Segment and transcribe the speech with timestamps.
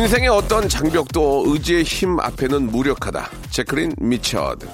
[0.00, 4.66] 인생의 어떤 장벽도 의지의 힘 앞에는 무력하다 제크린 미처드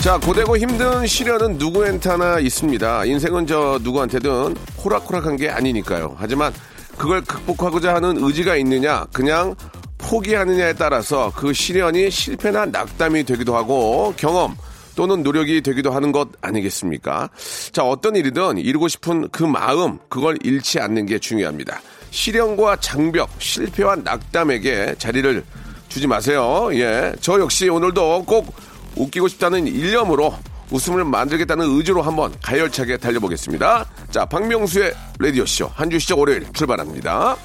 [0.00, 3.04] 자, 고되고 힘든 시련은 누구한테나 있습니다.
[3.04, 6.16] 인생은 저 누구한테든 호락호락한 게 아니니까요.
[6.18, 6.52] 하지만
[6.96, 9.54] 그걸 극복하고자 하는 의지가 있느냐, 그냥
[9.98, 14.56] 포기하느냐에 따라서 그 시련이 실패나 낙담이 되기도 하고 경험
[15.00, 17.30] 또는 노력이 되기도 하는 것 아니겠습니까?
[17.72, 21.80] 자, 어떤 일이든 이루고 싶은 그 마음, 그걸 잃지 않는 게 중요합니다.
[22.10, 25.42] 시련과 장벽, 실패와 낙담에게 자리를
[25.88, 26.68] 주지 마세요.
[26.74, 27.14] 예.
[27.22, 28.54] 저 역시 오늘도 꼭
[28.94, 30.34] 웃기고 싶다는 일념으로
[30.70, 33.86] 웃음을 만들겠다는 의지로 한번 가열차게 달려보겠습니다.
[34.10, 35.70] 자, 박명수의 라디오쇼.
[35.74, 37.38] 한 주 시작 월요일 출발합니다.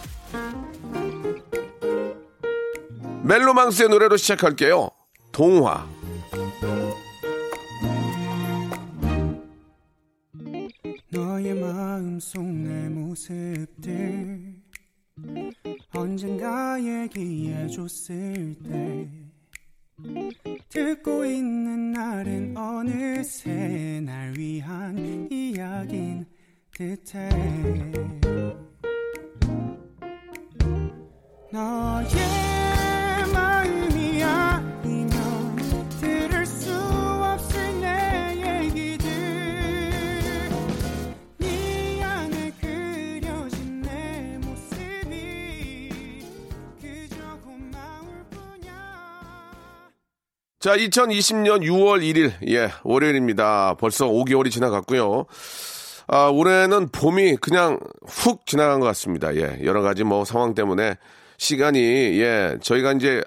[3.23, 4.89] 멜로망스의 노래로 시작할게요.
[5.31, 5.87] 동화.
[11.15, 14.53] 너의 마음속 내 모습들.
[15.93, 19.09] 언젠가 얘기해줬을 때.
[20.67, 26.25] 듣고 있는 날은 어느새 날 위한 이야긴
[26.71, 27.29] 듯해.
[31.49, 32.64] 너의
[50.65, 53.75] 자, 2020년 6월 1일, 예, 월요일입니다.
[53.79, 55.27] 벌써 5개월이 지나갔고요.
[56.07, 59.35] 아, 올해는 봄이 그냥 훅 지나간 것 같습니다.
[59.35, 60.97] 예, 여러 가지 뭐 상황 때문에
[61.37, 61.79] 시간이,
[62.19, 63.21] 예, 저희가 이제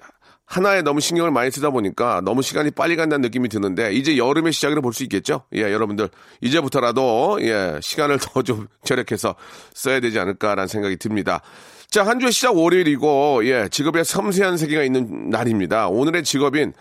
[0.46, 4.80] 하나에 너무 신경을 많이 쓰다 보니까 너무 시간이 빨리 간다는 느낌이 드는데 이제 여름의 시작이라
[4.80, 5.42] 볼 수 있겠죠?
[5.54, 6.08] 예, 여러분들
[6.40, 9.36] 이제부터라도 예, 시간을 더 좀 절약해서
[9.74, 11.42] 써야 되지 않을까라는 생각이 듭니다.
[11.88, 15.86] 자, 한 주의 시작 월요일이고 예, 직업의 섬세한 세계가 있는 날입니다.
[15.86, 16.72] 오늘의 직업인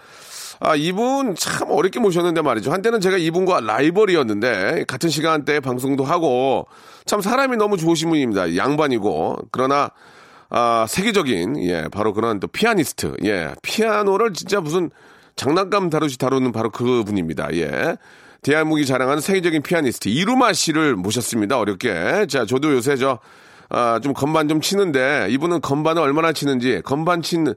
[0.59, 2.72] 아, 이분 참 어렵게 모셨는데 말이죠.
[2.72, 6.68] 한때는 제가 이분과 라이벌이었는데, 같은 시간대에 방송도 하고,
[7.06, 8.56] 참 사람이 너무 좋으신 분입니다.
[8.57, 9.38] 양반이고.
[9.51, 9.91] 그러나,
[10.50, 13.17] 아, 세계적인, 예, 바로 그런 또 피아니스트.
[13.25, 14.90] 예, 피아노를 진짜 무슨
[15.35, 17.53] 장난감 다루시 다루는 바로 그 분입니다.
[17.53, 17.97] 예.
[18.41, 21.59] 대한민국이 자랑하는 세계적인 피아니스트 이루마 씨를 모셨습니다.
[21.59, 22.28] 어렵게.
[22.29, 23.19] 자, 저도 요새 저,
[23.69, 27.53] 아, 좀 건반 좀 치는데, 이분은 건반을 얼마나 치는지, 건반 치는,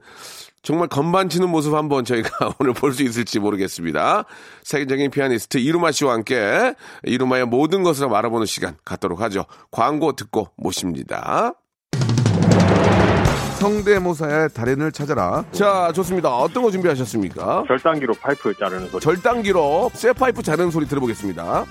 [0.63, 4.25] 정말 건반 치는 모습 한번 저희가 오늘 볼 수 있을지 모르겠습니다.
[4.63, 6.73] 세계적인 피아니스트 이루마 씨와 함께
[7.03, 9.45] 이루마의 모든 것을 알아보는 시간 갖도록 하죠.
[9.71, 11.53] 광고 듣고 모십니다.
[13.59, 15.45] 성대모사의 달인을 찾아라.
[15.51, 16.35] 자, 좋습니다.
[16.35, 17.63] 어떤 거 준비하셨습니까?
[17.67, 19.01] 절단기로 파이프 자르는 소리.
[19.01, 21.65] 절단기로 쇠 파이프 자르는 소리 들어보겠습니다.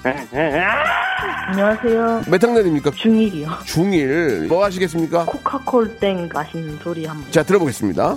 [1.48, 2.22] 안녕하세요.
[2.28, 2.92] 몇 학년입니까?
[2.92, 3.48] 중일이요.
[3.66, 4.46] 중1.
[4.46, 5.24] 뭐 하시겠습니까?
[5.26, 7.28] 코카콜 땡 마시는 소리 한번.
[7.32, 8.16] 자, 들어보겠습니다.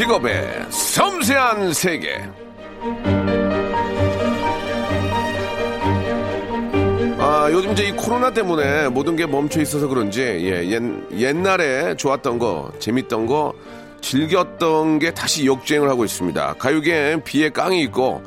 [0.00, 2.26] 직업의 섬세한 세계.
[7.18, 10.82] 아, 요즘 이제 이 코로나 때문에 모든 게 멈춰 있어서 그런지, 예, 옛,
[11.18, 13.52] 옛날에 좋았던 거, 재밌던 거,
[14.00, 16.54] 즐겼던 게 다시 역주행을 하고 있습니다.
[16.54, 18.22] 가요계엔 비의 깡이 있고,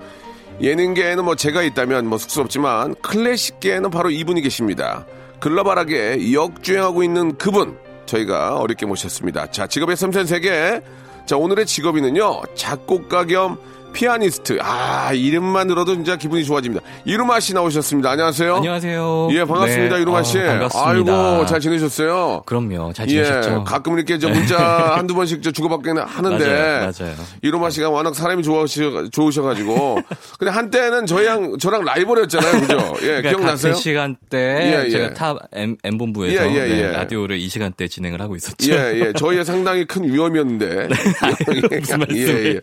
[0.62, 5.08] 예능계에는 뭐 제가 있다면 뭐 쑥스럽지만, 클래식계에는 바로 이분이 계십니다.
[5.40, 9.50] 글로벌하게 역주행하고 있는 그분, 저희가 어렵게 모셨습니다.
[9.50, 10.80] 자, 직업의 섬세한 세계.
[11.26, 13.58] 자, 오늘의 직업인은요, 작곡가 겸
[13.94, 14.58] 피아니스트.
[14.62, 16.84] 아, 이름만 들어도 진짜 기분이 좋아집니다.
[17.06, 18.10] 이루마 씨 나오셨습니다.
[18.12, 18.56] 안녕하세요.
[18.56, 19.30] 안녕하세요.
[19.32, 19.96] 예, 반갑습니다.
[19.96, 20.40] 네, 이루마 씨.
[20.40, 21.32] 어, 반갑습니다.
[21.32, 22.42] 아이고, 잘 지내셨어요?
[22.46, 22.92] 그럼요.
[22.94, 23.64] 잘 예, 지내셨죠?
[23.64, 24.58] 가끔 이렇게 저 문자
[24.98, 26.46] 한두 번씩 저 주고받기는 하는데.
[26.46, 27.16] 맞아요, 맞아요.
[27.42, 30.00] 이루마 씨가 워낙 사람이 좋으셔, 좋으셔가지고.
[30.40, 32.62] 근데 한때는 저희랑, 저랑 라이벌이었잖아요.
[32.62, 32.94] 그죠?
[33.04, 33.72] 예, 그러니까 기억나세요?
[33.74, 34.90] 같은 시간대에 예, 예.
[34.90, 36.88] 제가 탑 M, M본부에서 예, 예, 네, 예.
[36.88, 38.74] 라디오를 이 시간대 진행을 하고 있었죠.
[38.74, 39.14] 예, 예.
[39.14, 40.88] 저희의 상당히 큰 위험이었는데.
[41.80, 42.08] 무슨 말씀을.
[42.16, 42.60] 예, 예.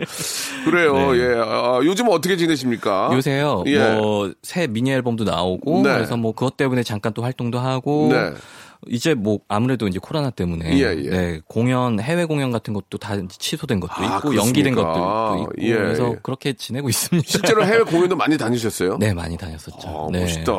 [0.65, 1.19] 그래요, 네.
[1.20, 1.34] 예.
[1.37, 3.11] 아, 요즘은 어떻게 지내십니까?
[3.12, 3.78] 요새요, 예.
[3.94, 5.93] 뭐, 새 미니 앨범도 나오고, 네.
[5.94, 8.32] 그래서 뭐, 그것 때문에 잠깐 또 활동도 하고, 네.
[8.88, 11.11] 이제 뭐, 아무래도 이제 코로나 때문에, 예, 예.
[11.11, 15.03] 네, 공연, 해외 공연 같은 것도 다 취소된 것도 아, 있고, 연기된 그렇습니까?
[15.31, 16.17] 것도 있고, 예, 그래서 예.
[16.23, 17.29] 그렇게 지내고 있습니다.
[17.31, 18.97] 실제로 해외 공연도 많이 다니셨어요?
[18.99, 19.87] 네, 많이 다녔었죠.
[19.87, 20.21] 아, 네.
[20.21, 20.53] 멋있다.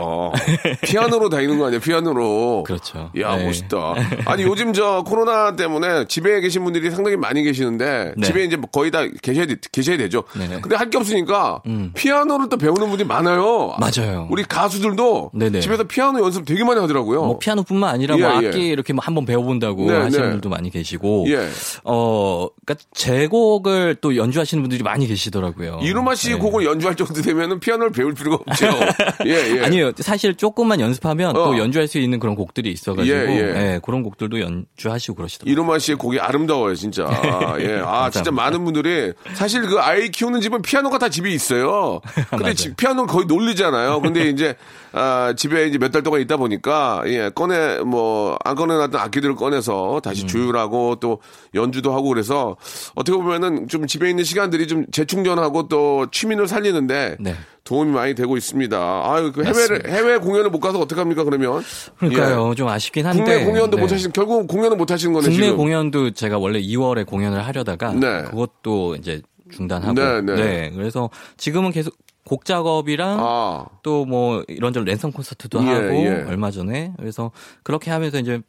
[0.86, 1.80] 피아노로 다니는 거 아니에요?
[1.82, 2.64] 피아노로.
[2.64, 3.12] 그렇죠.
[3.20, 3.46] 야, 네.
[3.46, 3.78] 멋있다.
[4.26, 8.28] 아니, 요즘 저 코로나 때문에 집에 계신 분들이 상당히 많이 계시는데 네.
[8.28, 10.24] 집에 이제 뭐 거의 다 계셔야, 되- 계셔야 되죠.
[10.38, 10.48] 네.
[10.62, 11.92] 근데 할 게 없으니까 음.
[11.96, 13.78] 피아노를 또 배우는 분들이 많아요.
[13.80, 14.28] 맞아요.
[14.30, 15.62] 우리 가수들도 네네.
[15.62, 17.24] 집에서 피아노 연습 되게 많이 하더라고요.
[17.24, 18.48] 뭐 피아노뿐만 아니라 뭐 예, 예.
[18.48, 20.30] 악기 이렇게 뭐 한번 배워본다고 네, 하시는 네.
[20.32, 21.48] 분들도 많이 계시고, 예.
[21.84, 25.80] 어, 그러니까 제 곡을 또 연주하시는 분들이 많이 계시더라고요.
[25.82, 26.36] 이루마 씨 네.
[26.38, 28.68] 곡을 연주할 정도 되면은 피아노를 배울 필요가 없죠.
[29.26, 29.66] 예, 예.
[29.66, 31.44] 아니요, 사실 조금만 연습하면 어.
[31.46, 33.40] 또 연주할 수 있는 그런 곡들이 있어가지고, 예, 예.
[33.74, 35.52] 예, 그런 곡들도 연주하시고 그러시더라고요.
[35.52, 37.06] 이루마 씨의 곡이 아름다워요, 진짜.
[37.60, 37.82] 예.
[37.86, 42.02] 아, 진짜 많은 분들이 사실 그 아이 키우는 집은 피아노가 다 집에 있어요.
[42.30, 42.54] 근데.
[42.54, 44.02] 집- 피아노는 거의 놀리잖아요.
[44.02, 44.56] 근데 이제
[44.94, 48.01] 아, 집에 이제 몇 달 동안 있다 보니까 예, 꺼내 뭐
[48.44, 50.02] 안 꺼내놨던 악기들을 꺼내서 음.
[50.02, 51.20] 다시 조율하고 또
[51.56, 52.58] 연주도 하고 그래서
[52.96, 57.36] 어떻게 보면은 좀 집에 있는 시간들이 좀 재충전하고 또 취미를 살리는데 네.
[57.64, 58.78] 도움이 많이 되고 있습니다.
[59.06, 59.84] 아유, 그 해외를.
[59.88, 61.62] 해외 공연을 못 가서 어떡합니까, 그러면?
[62.00, 63.08] 그러니까요, 좀 아쉽긴 예.
[63.10, 63.24] 한데.
[63.24, 63.84] 국내 공연도 네.
[63.84, 65.58] 못 하시는 결국 공연은 못 하시는 거네, 국내 지금.
[65.58, 68.24] 공연도 제가 원래 2월에 공연을 하려다가 네.
[68.24, 69.22] 그것도 이제
[69.52, 70.72] 중단하고 네, 네.
[70.76, 71.94] 그래서 지금은 계속
[72.32, 73.66] 곡 작업이랑 아.
[73.84, 76.24] 또뭐 이런저런 랜선 콘서트도 예, 하고 예.
[76.30, 77.32] 얼마 전에 그래서
[77.62, 78.42] 그렇게 하면서 이제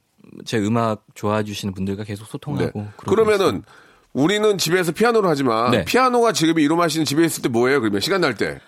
[0.45, 2.31] 제 음악 좋아해 주시는 분들과 계속 네.
[2.31, 3.63] 소통하고 그러고 그러면은.
[4.15, 5.87] 우리는 집에서 피아노를 하지만 네.
[5.87, 7.81] 피아노가 지금 이루마 씨는 집에 있을 때 뭐예요?
[7.81, 8.61] 그러면 시간 날 때.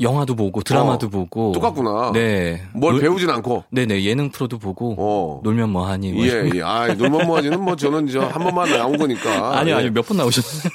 [0.00, 2.10] 영화도 보고 드라마도 어, 보고 똑같구나.
[2.14, 2.62] 네.
[2.72, 3.64] 뭘 놀- 배우진 않고.
[3.70, 5.40] 네네 예능 프로도 보고 어.
[5.44, 6.62] 놀면 뭐하니 뭐 예, 예.
[6.62, 9.58] 아, 놀만 모아지는 뭐 저는 저 한 번만 나온 거니까.
[9.60, 9.78] 아니요 예.
[9.78, 10.72] 아니요 몇 번 나오셨어요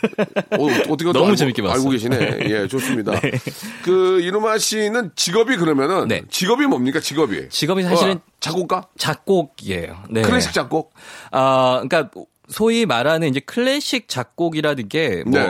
[0.51, 1.77] 어, 어떻게 또 너무 알고, 재밌게 봤어요.
[1.79, 2.39] 알고 계시네.
[2.49, 3.13] 예, 좋습니다.
[3.83, 6.21] 그 이루마 씨는 직업이 그러면은 네.
[6.29, 6.99] 직업이 뭡니까?
[6.99, 7.49] 직업이.
[7.49, 8.87] 직업이 사실은 어, 작곡가?
[8.97, 10.21] 작곡이에요 네.
[10.21, 10.93] 클래식 작곡?
[11.31, 12.11] 아, 그러니까
[12.47, 15.49] 소위 말하는 이제 클래식 작곡이라는 게뭐 네.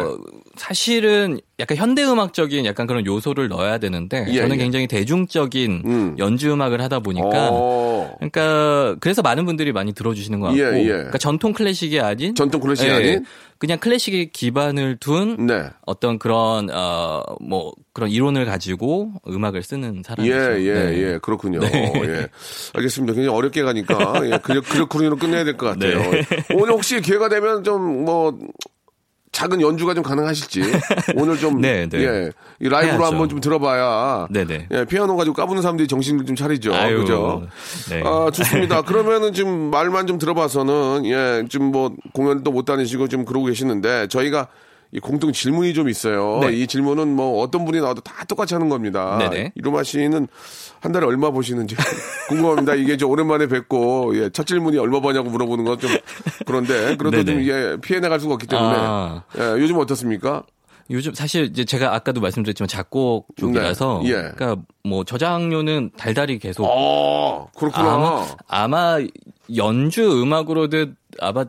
[0.57, 4.63] 사실은 약간 현대 음악적인 약간 그런 요소를 넣어야 되는데 예, 저는 예.
[4.63, 6.15] 굉장히 대중적인 음.
[6.17, 8.15] 연주 음악을 하다 보니까 어.
[8.17, 10.87] 그러니까 그래서 많은 분들이 많이 들어주시는 것 같고 예, 예.
[10.87, 13.25] 그러니까 전통 클래식이 아닌 전통 클래식이 예, 아닌?
[13.57, 15.63] 그냥 클래식에 기반을 둔 네.
[15.85, 20.35] 어떤 그런 어뭐 그런 이론을 가지고 음악을 쓰는 사람이죠.
[20.35, 20.97] 예, 예, 네.
[21.13, 21.19] 예.
[21.21, 21.61] 그렇군요.
[21.63, 22.27] 예.
[22.73, 23.13] 알겠습니다.
[23.13, 24.37] 굉장히 어렵게 가니까, 예.
[24.43, 25.15] 그냥, 그렇군요.
[25.15, 25.99] 끝내야 될 것 같아요.
[26.11, 26.21] 네.
[26.53, 28.37] 오늘 혹시 기회가 되면 좀, 뭐,
[29.35, 30.61] 작은 연주가 좀 가능하실지.
[31.15, 31.99] 오늘 좀, 네, 네.
[31.99, 32.31] 예.
[32.61, 33.03] 이 라이브로 해야죠.
[33.03, 34.27] 한번 좀 들어봐야.
[34.29, 34.65] 네 네.
[34.71, 36.73] 예, 피아노 가지고 까부는 사람들이 정신을 좀 차리죠.
[36.73, 37.45] 아유, 그죠?
[37.89, 38.01] 네.
[38.05, 38.81] 아, 좋습니다.
[38.83, 44.47] 그러면은 지금 말만 좀 들어봐서는, 예, 지금 뭐, 공연도 못 다니시고 좀 그러고 계시는데, 저희가
[44.95, 46.39] 이 공통 질문이 좀 있어요.
[46.41, 46.53] 네.
[46.53, 49.17] 이 질문은 뭐 어떤 분이 나와도 다 똑같이 하는 겁니다.
[49.17, 49.51] 네네.
[49.55, 50.25] 이루마 씨는
[50.79, 51.75] 한 달에 얼마 버시는지
[52.29, 52.75] 궁금합니다.
[52.75, 55.91] 이게 좀 오랜만에 뵙고 예, 첫 질문이 얼마 버냐고 물어보는 건 좀
[56.45, 57.25] 그런데 그래도 네네.
[57.25, 59.23] 좀 예, 피해 나갈 수가 없기 때문에 아.
[59.37, 60.43] 예, 요즘 어떻습니까?
[60.89, 64.13] 요즘 사실 이제 제가 아까도 말씀드렸지만 작곡 쪽이라서 네, 예.
[64.33, 67.93] 그러니까 뭐 저작료는 달달이 계속 어, 그렇구나.
[67.95, 68.97] 아마 아마
[69.57, 70.85] 연주 음악으로도
[71.19, 71.43] 아마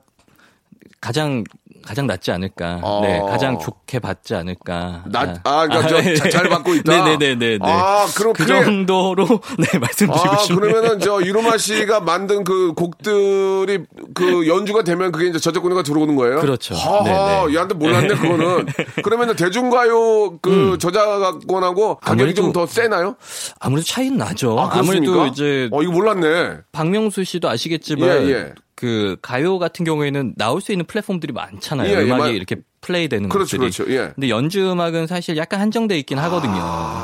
[1.01, 1.45] 가장
[1.87, 2.81] 가장 낫지 않을까.
[2.83, 3.01] 어.
[3.03, 5.05] 네, 가장 좋게 받지 않을까.
[5.07, 7.05] 나- 아, 그러니까 저 자- 잘 받고 있다?
[7.17, 7.59] 네네네네.
[7.63, 8.65] 아, 그럼 그 그래.
[8.65, 9.27] 정도로
[9.59, 10.61] 네 말씀드리고 아, 싶네요.
[10.61, 16.41] 그러면은 저 유로마 씨가 만든 그 곡들이 그 연주가 되면 그게 이제 저작권료가 들어오는 거예요?
[16.41, 16.75] 그렇죠.
[16.75, 17.05] 하하,
[17.45, 17.55] 네네.
[17.55, 18.67] 얘한테 몰랐네, 그거는.
[19.05, 22.53] 그러면은 대중가요 그 저작권하고 가격이 좀 음.
[22.53, 23.17] 더 세나요?
[23.61, 24.59] 아무래도 차이는 나죠.
[24.59, 24.71] 아?
[24.79, 26.59] 아무래도 이제 어, 이거 몰랐네.
[26.73, 28.53] 박명수 씨도 아시겠지만 예, 예.
[28.77, 31.89] 그 가요 같은 경우에는 나올 수 있는 플랫폼들이 많잖아요.
[31.89, 32.57] 예, 예, 음악이 마- 이렇게
[32.87, 33.71] 플레이되는 그렇죠, 곡들이.
[33.87, 33.93] 그렇죠.
[33.93, 34.13] 예.
[34.15, 36.55] 근데 연주 음악은 사실 약간 한정돼 있긴 하거든요.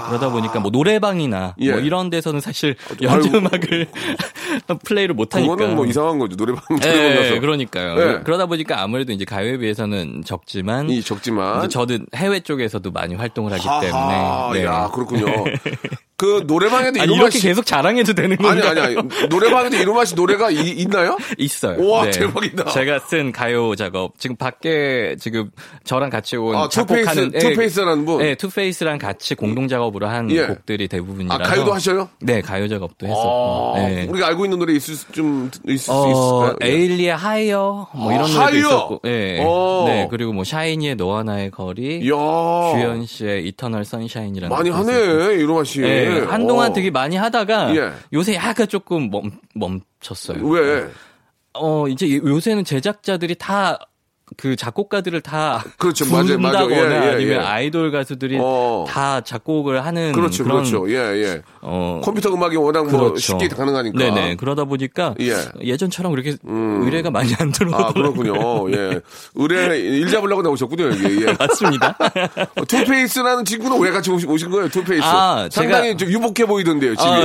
[0.09, 1.73] 그러다 보니까 뭐 노래방이나 예.
[1.73, 3.39] 뭐 이런 데서는 사실 연주 아이고.
[3.39, 3.87] 음악을
[4.85, 5.55] 플레이를 못 하니까.
[5.57, 6.37] 그거는 뭐 이상한 거죠.
[6.37, 7.39] 노래방 예.
[7.41, 8.01] 그러니까요.
[8.01, 8.21] 예.
[8.25, 13.67] 그러다 보니까 아무래도 이제 가요에 비해서는 적지만 이 적지만 저도 해외 쪽에서도 많이 활동을 하기
[13.67, 14.61] 하하, 때문에.
[14.61, 14.65] 네.
[14.67, 15.27] 야, 그렇군요.
[16.17, 18.85] 그 노래방에도 아니, 이렇게 씨 계속 자랑해도 되는 아니 건가요?
[18.85, 21.19] 아니 아니 노래방에도 이루마 씨 노래가 이- 있나요?
[21.37, 21.77] 있어요.
[21.79, 21.83] 네.
[21.83, 22.67] 우와, 대박이다.
[22.67, 25.51] 제가 쓴 가요 작업 지금 밖에 지금
[25.85, 28.19] 저랑 같이 온 아, 작곡하는 투페이스 투페이스라는 분.
[28.19, 30.47] 네, 투페이스랑 같이 공동 작업으로 한 예.
[30.47, 32.09] 곡들이 대부분이라서 아, 가요도 하셔요?
[32.21, 33.73] 네, 가요 작업도 했었고.
[33.77, 34.07] 아, 네.
[34.09, 36.57] 우리가 알고 있는 노래 있을 수- 좀 있을 수 어, 있을까요?
[36.63, 36.69] 예.
[36.77, 38.59] 에일리의 하이어 뭐 아, 이런 노래도 하이어!
[38.59, 39.01] 있었고.
[39.03, 39.43] 네.
[39.45, 39.85] 어.
[39.87, 42.13] 네, 그리고 뭐 샤이니의 너와 나의 거리, 이야.
[42.13, 44.71] 규현 씨의 Eternal Sunshine이라는 많이.
[44.71, 44.93] 하네,
[45.35, 45.81] 이루마 씨.
[45.81, 46.73] 네, 한동안 어.
[46.73, 47.93] 되게 많이 하다가 예.
[48.13, 50.45] 요새 약간 조금 멈, 멈췄어요.
[50.47, 50.87] 왜?
[51.55, 53.79] 어, 이제 요새는 제작자들이 다
[54.39, 56.67] 그 작곡가들을 다 그렇죠, 맞아요, 맞아요.
[56.69, 57.39] 부른다거나 예, 예, 아니면 예.
[57.39, 58.87] 아이돌 가수들이 어.
[58.89, 60.91] 다 작곡을 하는 그렇죠, 그런 그렇죠.
[60.91, 61.43] 예, 예.
[61.61, 63.19] 어, 컴퓨터 음악이 워낙 뭐 그렇죠.
[63.19, 63.99] 쉽게 가능하니까.
[63.99, 64.37] 네네.
[64.37, 65.35] 그러다 보니까 예.
[65.63, 66.81] 예전처럼 그렇게 음.
[66.83, 67.89] 의뢰가 많이 안 들어오더라고요.
[67.89, 68.71] 아, 그렇군요.
[68.75, 69.01] 예.
[69.35, 71.27] 의뢰 일 잡으려고 나오셨군요, 여기.
[71.27, 71.33] 예.
[71.39, 71.99] 맞습니다.
[72.57, 75.03] 어, 투페이스라는 친구는 왜 같이 오신, 거예요, 투페이스?
[75.05, 77.11] 아, 상당히 제가- 좀 유복해 보이던데요, 집이.
[77.11, 77.23] 아.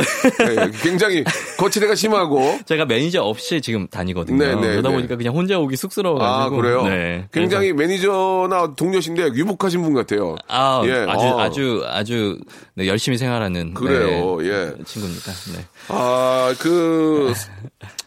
[0.50, 1.24] 예, 굉장히
[1.58, 2.58] 거칠애가 심하고.
[2.68, 4.38] 제가 매니저 없이 지금 다니거든요.
[4.38, 4.96] 네, 네, 그러다 네.
[4.96, 6.25] 보니까 그냥 혼자 오기 쑥스러워가지고.
[6.27, 6.84] 아, 그래요?
[6.84, 6.97] 네.
[7.32, 10.36] 굉장히 매니저나 동료신데 유복하신 분 같아요.
[10.48, 11.39] 아, 예, 아주 어.
[11.39, 12.39] 아주 아주
[12.74, 14.74] 네, 열심히 생활하는 그래요, 네, 예.
[14.86, 15.32] 친구입니다.
[15.56, 15.66] 네.
[15.89, 17.34] 아, 그,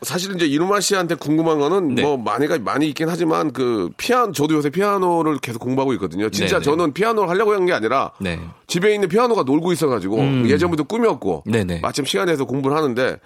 [0.02, 2.02] 사실 이제 이루마 씨한테 궁금한 거는 네.
[2.02, 6.28] 뭐 많이가 많이 있긴 하지만 그 피아노, 저도 요새 피아노를 계속 공부하고 있거든요.
[6.30, 6.64] 진짜 네, 네.
[6.64, 8.40] 저는 피아노를 하려고 한 게 아니라 네.
[8.66, 10.49] 집에 있는 피아노가 놀고 있어가지고 음.
[10.49, 11.76] 예전부터 꿈이었고 네네.
[11.76, 11.80] 음.
[11.82, 13.16] 마침 시간에서 공부를 하는데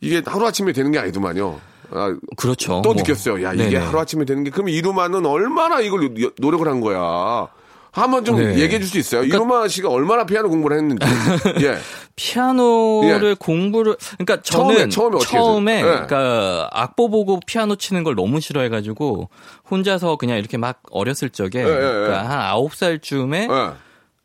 [0.00, 1.60] 이게 하루 아침에 되는 게 아니더만요.
[1.90, 2.80] 아, 그렇죠.
[2.82, 2.94] 또 뭐.
[2.94, 3.42] 느꼈어요.
[3.44, 3.76] 야, 이게 네네.
[3.86, 7.48] 하루아침에 되는 게, 그럼 이루마는 얼마나 이걸 요- 노력을 한 거야.
[7.92, 8.58] 한번 좀 네.
[8.58, 9.22] 얘기해 줄 수 있어요?
[9.22, 11.06] 이루마 씨가 얼마나 피아노 공부를 했는지.
[11.64, 11.78] 예.
[12.16, 13.34] 피아노를 예.
[13.38, 15.28] 공부를 그러니까 처음에, 저는 처음에 했어요?
[15.30, 15.82] 처음에 예.
[15.82, 19.28] 그러니까 악보 보고 피아노 치는 걸 너무 싫어해 가지고
[19.70, 21.64] 혼자서 그냥 이렇게 막 어렸을 적에 예, 예.
[21.66, 23.70] 그러니까 한 아홉 살쯤에 예.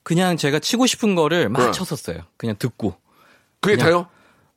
[0.04, 1.72] 그냥 제가 치고 싶은 거를 막 예.
[1.72, 2.18] 쳤었어요.
[2.38, 2.96] 그냥 듣고.
[3.62, 4.08] 그게 그냥- 다요?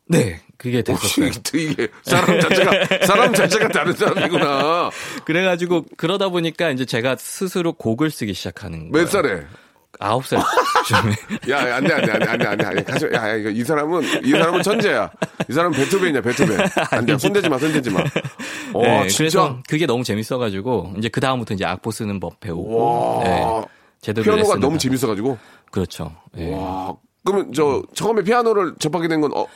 [0.09, 1.29] 네, 그게 됐었어요.
[1.55, 2.71] 이게 사람 자체가
[3.05, 4.91] 사람 자체가 다른 사람이구나.
[5.27, 9.05] 그래가지고 그러다 보니까 이제 제가 스스로 곡을 쓰기 시작하는 거예요.
[9.05, 9.43] 몇 살에?
[9.99, 10.39] 아홉 살
[10.87, 11.51] 쯤에.
[11.53, 12.65] 야, 안 돼, 안 돼, 안 돼, 안 돼, 안 돼.
[12.65, 15.11] 아니, 가져, 야, 야, 이거 이 사람은, 이 사람은 천재야.
[15.51, 16.59] 이 사람은 베토벤이야, 베토벤.
[16.93, 18.01] 안 돼, 손대지 마, 손대지 마.
[18.73, 19.19] 와, 네, 진짜.
[19.19, 23.19] 그래서 그게 너무 재밌어가지고 이제 그 다음부터 이제 악보 쓰는 법 배우고.
[23.19, 23.25] 와.
[23.25, 23.45] 네,
[24.01, 25.39] 제대로 피아노가 너무 받- 재밌어가지고.
[25.71, 26.15] 그렇죠.
[26.33, 26.53] 네.
[26.55, 26.95] 와.
[27.25, 29.47] 그러면 저, 처음에 피아노를 접하게 된 건, 어,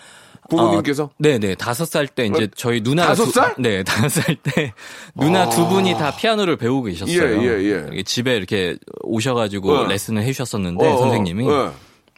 [0.48, 1.04] 부모님께서?
[1.04, 3.54] 어, 네네 다섯 살 때 이제 어, 저희 누나가 다섯 두- 살?
[3.58, 4.72] 네 다섯 살 때
[5.14, 5.48] 누나 아.
[5.48, 7.42] 두 분이 다 피아노를 배우고 계셨어요.
[7.42, 8.02] 예, 예, 예.
[8.02, 9.84] 집에 이렇게 오셔가지고 어.
[9.86, 11.72] 레슨을 해주셨었는데 어, 어, 선생님이 어.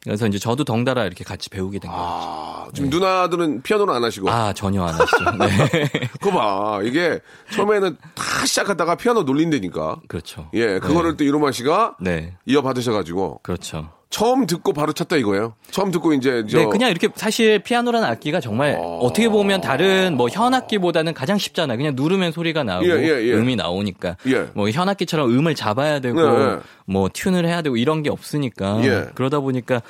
[0.04, 2.04] 그래서 이제 저도 덩달아 이렇게 같이 배우게 된 거예요.
[2.06, 4.30] 아, 지금 누나들은 피아노는 안 하시고.
[4.30, 5.24] 아 전혀 안 하시죠.
[5.38, 5.90] 네.
[6.20, 6.80] 그거 봐.
[6.84, 7.18] 이게
[7.52, 9.96] 처음에는 다 시작하다가 피아노 놀린다니까.
[10.06, 10.48] 그렇죠.
[10.54, 13.40] 예, 그거를 또 이로마 씨가 네 이어받으셔가지고.
[13.42, 13.90] 그렇죠.
[14.10, 15.54] 처음 듣고 바로 쳤다 이거예요.
[15.70, 19.00] 처음 듣고 이제 저 네, 그냥 이렇게 사실 피아노라는 악기가 정말 어...
[19.12, 21.76] 떻게 보면 다른 뭐 현악기보다는 가장 쉽잖아요.
[21.76, 23.34] 그냥 누르면 소리가 나오고 예, 예, 예.
[23.34, 24.48] 음이 나오니까 예.
[24.54, 26.58] 뭐 현악기처럼 음을 잡아야 되고 네, 네.
[26.86, 29.08] 뭐 튠을 해야 되고 이런 게 없으니까 예.
[29.14, 29.82] 그러다 보니까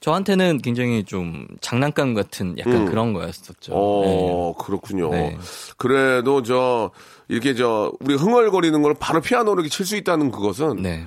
[0.00, 2.86] 저한테는 굉장히 좀 장난감 같은 약간 음.
[2.86, 3.72] 그런 거였었죠.
[3.74, 5.10] 어, 그렇군요.
[5.10, 5.36] 네.
[5.76, 6.90] 그래도 저
[7.28, 11.06] 이렇게 저 우리 흥얼거리는 걸 바로 피아노로 칠 수 있다는 그것은 네.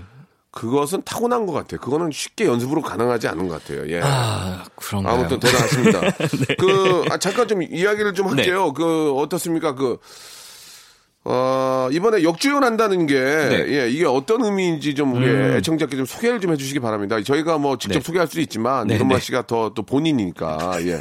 [0.51, 1.79] 그것은 타고난 것 같아요.
[1.79, 3.87] 그거는 쉽게 연습으로 가능하지 않은 것 같아요.
[3.89, 4.01] 예.
[4.03, 5.15] 아 그런가요?
[5.15, 6.01] 아무튼 대단하십니다.
[6.57, 8.35] 그 아, 잠깐 좀 이야기를 좀 네.
[8.35, 8.73] 할게요.
[8.73, 9.75] 그 어떻습니까?
[9.75, 9.97] 그
[11.31, 13.65] 어, 이번에 역주연한다는 게, 네.
[13.69, 15.57] 예, 이게 어떤 의미인지 좀 우리 음.
[15.57, 17.21] 애청자께 좀 소개를 좀 해주시기 바랍니다.
[17.21, 18.03] 저희가 뭐 직접 네.
[18.03, 19.21] 소개할 수도 있지만, 네, 이런마 네.
[19.21, 20.99] 씨가 더 또 본인이니까, 예.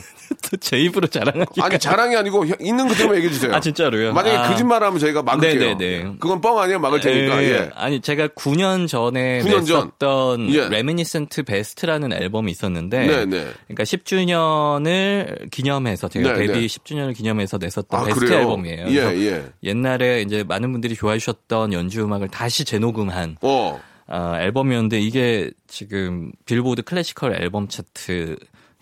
[0.60, 1.58] 제 입으로 자랑하기.
[1.62, 3.54] 아니, 자랑이 아니고 혀- 있는 그대로만 얘기해주세요.
[3.54, 4.12] 아 진짜로요?
[4.12, 4.48] 만약에 아.
[4.50, 5.76] 거짓말 하면 저희가 막을게요.
[5.76, 6.16] 네네네.
[6.20, 6.78] 그건 뻥 아니에요?
[6.80, 7.70] 막을 테니까, 예, 예.
[7.74, 9.90] 아니 제가 9년 전에 9년 전.
[9.98, 10.68] 냈었던 예.
[10.68, 13.26] Reminiscent Best라는 앨범이 있었는데 네네.
[13.68, 16.66] 그러니까 10주년을 기념해서 제가 네, 데뷔 네.
[16.66, 18.40] 10주년을 기념해서 냈었던 아, 베스트 그래요?
[18.40, 18.86] 앨범이에요.
[18.88, 19.44] 예, 예.
[19.64, 23.80] 옛날에 이제 많은 분들이 좋아해 주셨던 연주 음악을 다시 재녹음한 어.
[24.06, 28.36] 어, 앨범이었는데 이게 지금 빌보드 classical 앨범 차트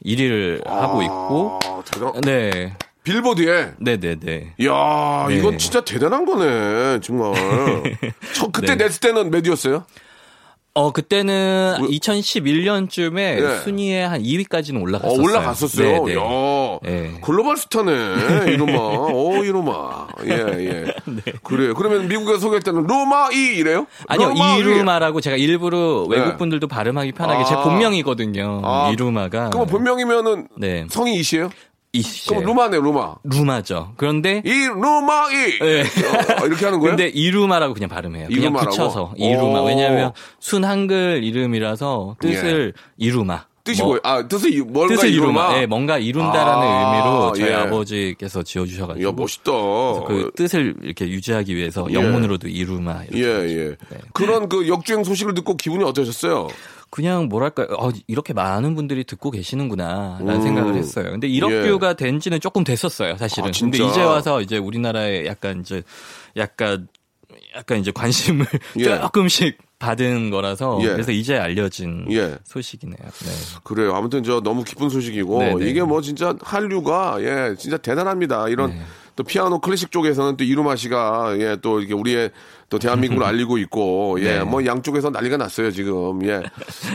[0.04, 2.76] 1위를 하고 있고 아, 대단, 네.
[3.02, 3.74] 빌보드에.
[3.78, 4.54] 네네네.
[4.58, 5.36] 이야, 네.
[5.36, 7.32] 이건 진짜 대단한 거네, 정말.
[8.34, 8.84] 저 그때 네.
[8.84, 9.84] 냈을 때는 몇이었어요?
[10.76, 13.58] 어 그때는 뭐- 2011년쯤에 예.
[13.64, 15.22] 순위에 한 2위까지는 어, 올라갔었어요.
[15.22, 16.04] 올라갔었어요.
[16.04, 16.20] 네, 네.
[16.20, 17.18] 야, 네.
[17.22, 17.92] 글로벌 스타네.
[18.52, 18.78] 이놈아.
[18.78, 20.08] 어, 이놈아.
[20.26, 20.94] 예, 예.
[21.42, 21.72] 그래요.
[21.72, 23.86] 그러면 미국에서 소개할 때는 루마이 이래요?
[24.06, 24.58] 아니요 루마이.
[24.58, 26.18] 이루마라고 제가 일부러 네.
[26.18, 27.62] 외국 분들도 발음하기 편하게 제 아.
[27.62, 28.60] 본명이거든요.
[28.62, 28.90] 아.
[28.92, 29.48] 이루마가.
[29.48, 30.86] 그럼 본명이면은 네.
[30.90, 31.48] 성이 이시에요?
[31.96, 32.28] 이씨.
[32.28, 33.14] 그럼 루마네, 루마.
[33.24, 33.92] 루마죠.
[33.96, 35.58] 그런데 이 루마이.
[35.60, 35.80] 네.
[36.40, 36.96] 어, 이렇게 하는 거예요?
[36.96, 38.26] 근데 이루마라고 그냥 발음해요.
[38.28, 38.70] 그냥 이루마라고?
[38.70, 39.60] 붙여서 이루마.
[39.60, 39.64] 오.
[39.66, 43.44] 왜냐하면 순 한글 이름이라서 뜻을 이루마.
[43.64, 43.98] 뜻이 뭐?
[44.04, 45.46] 아, 뜻이 뭔가 뜻을 이루마.
[45.46, 45.60] 이루마.
[45.60, 47.54] 예, 뭔가 이룬다라는 아, 의미로 저희 예.
[47.54, 49.08] 아버지께서 지어주셔가지고.
[49.08, 49.50] 야, 멋있다.
[50.06, 51.94] 그 뜻을 이렇게 유지하기 위해서 예.
[51.94, 53.02] 영문으로도 이루마.
[53.10, 53.60] 이렇게 예, 해가지고.
[53.60, 53.76] 예.
[54.12, 56.46] 그런 그 역주행 소식을 듣고 기분이 어떠셨어요?
[56.90, 60.42] 그냥 뭐랄까 어, 이렇게 많은 분들이 듣고 계시는구나라는 음.
[60.42, 61.10] 생각을 했어요.
[61.10, 63.48] 근데 이력뷰가 된 지는 조금 됐었어요, 사실은.
[63.48, 63.52] 아?
[63.58, 65.82] 근데 이제 와서 이제 우리나라에 약간 이제
[66.36, 66.88] 약간
[67.56, 68.46] 약간 이제 관심을
[68.78, 68.84] 예.
[69.00, 70.88] 조금씩 받은 거라서 예.
[70.88, 72.36] 그래서 이제 알려진 예.
[72.44, 72.96] 소식이네요.
[72.98, 73.32] 네.
[73.64, 73.94] 그래요.
[73.94, 75.68] 아무튼 저 너무 기쁜 소식이고 네네.
[75.68, 78.48] 이게 뭐 진짜 한류가 예 진짜 대단합니다.
[78.48, 78.82] 이런 네.
[79.16, 82.30] 또 피아노 클래식 쪽에서는 또 이루마 씨가 예 또 이렇게 우리의
[82.68, 84.44] 또 대한민국을 알리고 있고 예 네.
[84.44, 86.42] 뭐 양쪽에서 난리가 났어요 지금 예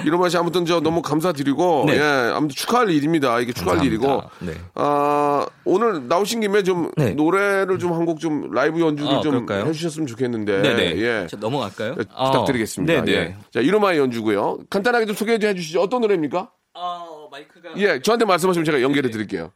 [0.06, 1.96] 이루마 씨 아무튼 저 너무 감사드리고 네.
[1.98, 3.40] 예 아무튼 축하할 일입니다.
[3.40, 4.14] 이게 축하할 감사합니다.
[4.14, 4.54] 일이고 네.
[4.76, 7.12] 아 오늘 나오신 김에 좀 네.
[7.12, 9.66] 노래를 좀 한 곡 좀 라이브 연주를 아, 좀 그럴까요?
[9.70, 10.98] 해주셨으면 좋겠는데 네네.
[11.02, 11.28] 예.
[11.28, 11.96] 자, 넘어갈까요?
[11.98, 12.94] 예, 어, 부탁드리겠습니다.
[13.04, 13.12] 네네.
[13.12, 13.36] 예.
[13.52, 14.60] 자, 이루마의 연주고요.
[14.70, 15.82] 간단하게 좀 소개해 주시죠.
[15.82, 16.52] 어떤 노래입니까?
[16.76, 19.52] 어, 마이크가 예, 저한테 말씀하시면 제가 연결해 드릴게요.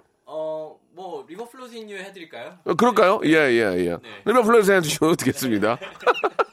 [1.28, 2.58] 리버 플로즈 인유 해드릴까요?
[2.66, 3.20] 어, 그럴까요?
[3.26, 3.98] 예, 예, 예.
[4.26, 5.78] 리버 플레이스 해주시면 듣겠습니다.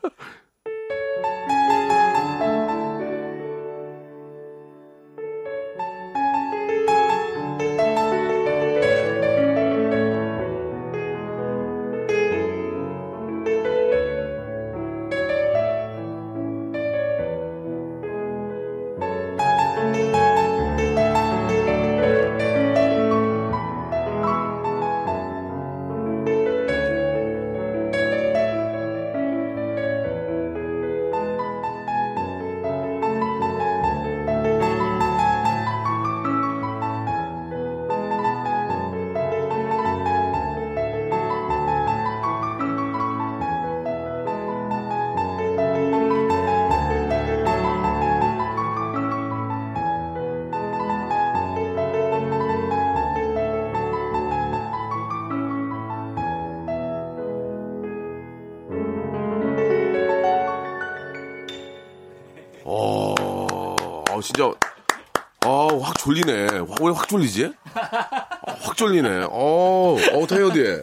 [66.17, 66.47] 졸리네.
[66.81, 67.45] 왜 확 졸리지?
[67.47, 69.27] 어, 확 졸리네.
[69.31, 70.83] 어, 어, 타이어드에.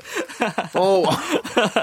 [0.76, 1.04] 어,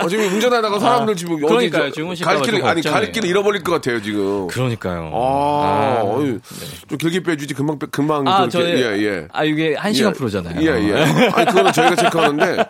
[0.03, 1.85] 어, 지금 운전하다가 사람들 지금 어디 그러니까요.
[1.91, 3.13] 저- 주무실까 갈봐 길을, 좀 아니, 갈.
[3.13, 4.47] 길을 잃어버릴 것 같아요, 지금.
[4.49, 5.11] 그러니까요.
[5.15, 6.39] 아, 아, 어이,
[6.89, 7.55] 좀 길게 빼주지.
[7.55, 8.27] 금방, 빼- 금방.
[8.27, 9.29] 아, 좀 저희 이렇게, 예, 예.
[9.33, 10.17] 아 이게 한 시간 예.
[10.19, 10.61] 프로잖아요.
[10.61, 10.95] 예, 예.
[11.33, 12.65] 아니, 그거는 저희가 체크하는데,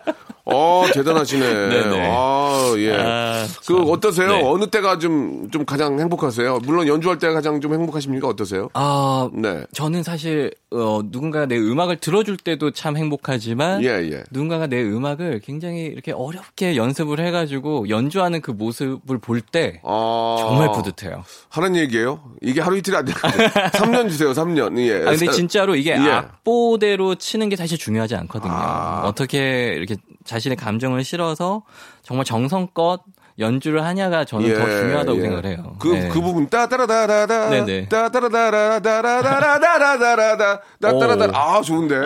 [0.53, 1.53] 어, 대단하시네.
[1.69, 2.07] 네네.
[2.11, 2.93] 아, 예.
[2.95, 3.89] 아, 그, 참.
[3.89, 4.27] 어떠세요?
[4.29, 4.41] 네.
[4.43, 6.59] 어느 때가 좀, 좀 가장 행복하세요?
[6.63, 8.27] 물론 연주할 때가 가장 좀 행복하십니까?
[8.27, 8.69] 어떠세요?
[8.73, 9.63] 아, 네.
[9.73, 14.23] 저는 사실 어, 누군가가 내 음악을 들어줄 때도 참 행복하지만 예, 예.
[14.31, 20.35] 누군가가 내 음악을 굉장히 이렇게 어렵게 연습을 해가지고 연주하는 그 모습을 볼 때 아.
[20.39, 21.23] 정말 뿌듯해요.
[21.49, 23.13] 하는 얘기예요 이게 하루 이틀이 안 돼.
[23.77, 24.77] 3년 주세요, 3년.
[24.79, 24.95] 예.
[25.07, 25.95] 아, 근데 진짜로 이게 예.
[25.95, 28.51] 악보대로 치는 게 사실 중요하지 않거든요.
[28.51, 29.03] 아.
[29.05, 29.95] 어떻게 이렇게
[30.27, 31.63] 자신의 감정을 실어서
[32.03, 33.01] 정말 정성껏
[33.39, 35.21] 연주를 하냐가 저는 더 중요하다고 예.
[35.21, 35.75] 생각을 해요.
[35.79, 36.09] 그, 네.
[36.09, 37.49] 그 부분, 따따라다라다.
[37.49, 37.89] 네네.
[37.89, 40.61] 따따라다라다라다라다라다라다.
[40.81, 41.25] 따따라다.
[41.27, 41.31] 오.
[41.33, 42.01] 아, 좋은데.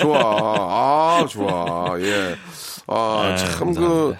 [0.00, 0.18] 좋아.
[0.20, 2.00] 아, 좋아.
[2.00, 2.34] 예.
[2.88, 4.16] 아, 네, 참 그.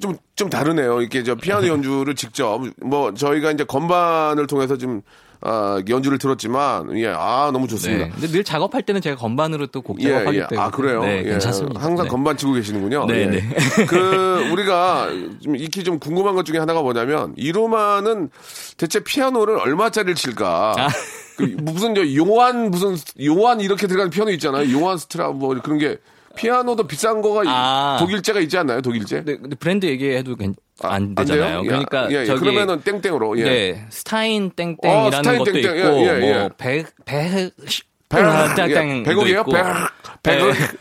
[0.00, 1.02] 좀, 좀 다르네요.
[1.02, 5.02] 이렇게 저 피아노 연주를 직접, 뭐, 저희가 이제 건반을 통해서 좀,
[5.42, 8.04] 아, 연주를 들었지만, 예, 아, 너무 좋습니다.
[8.04, 8.10] 네.
[8.10, 10.46] 근데 늘 작업할 때는 제가 건반으로 또곡 예, 작업하기 예.
[10.48, 11.02] 때문에 아, 그래요?
[11.02, 11.22] 네, 예.
[11.30, 11.80] 괜찮습니다.
[11.80, 12.10] 항상 네.
[12.10, 13.06] 건반 치고 계시는군요.
[13.06, 13.26] 네, 예.
[13.26, 13.40] 네.
[13.86, 15.08] 그, 우리가
[15.42, 18.28] 좀 익히 좀 궁금한 것 중에 하나가 뭐냐면, 이루마는
[18.76, 20.74] 대체 피아노를 얼마짜리를 칠까?
[20.76, 20.88] 아.
[21.36, 24.70] 그 무슨, 저, 요한, 무슨, 요한 이렇게 들어가는 피아노 있잖아요.
[24.72, 25.96] 요한 스트라, 뭐, 그런 게,
[26.36, 27.96] 피아노도 비싼 거가 아.
[27.98, 28.82] 독일제가 있지 않나요?
[28.82, 29.24] 독일제?
[29.24, 31.62] 네, 근데 브랜드 얘기해도 괜- 아, 안안 되잖아요.
[31.62, 31.62] 돼요?
[31.62, 32.26] 그러니까 예, 예.
[32.26, 33.44] 저기 그러면은 땡땡으로, 예.
[33.44, 35.76] 네, 스타인 어, 땡땡이라는 스타인 것도 땡땡.
[35.76, 36.32] 있고 예, 예, 예.
[36.48, 39.44] 뭐백백 백, 땡땡 예, 백억이에요?
[39.44, 39.64] 백?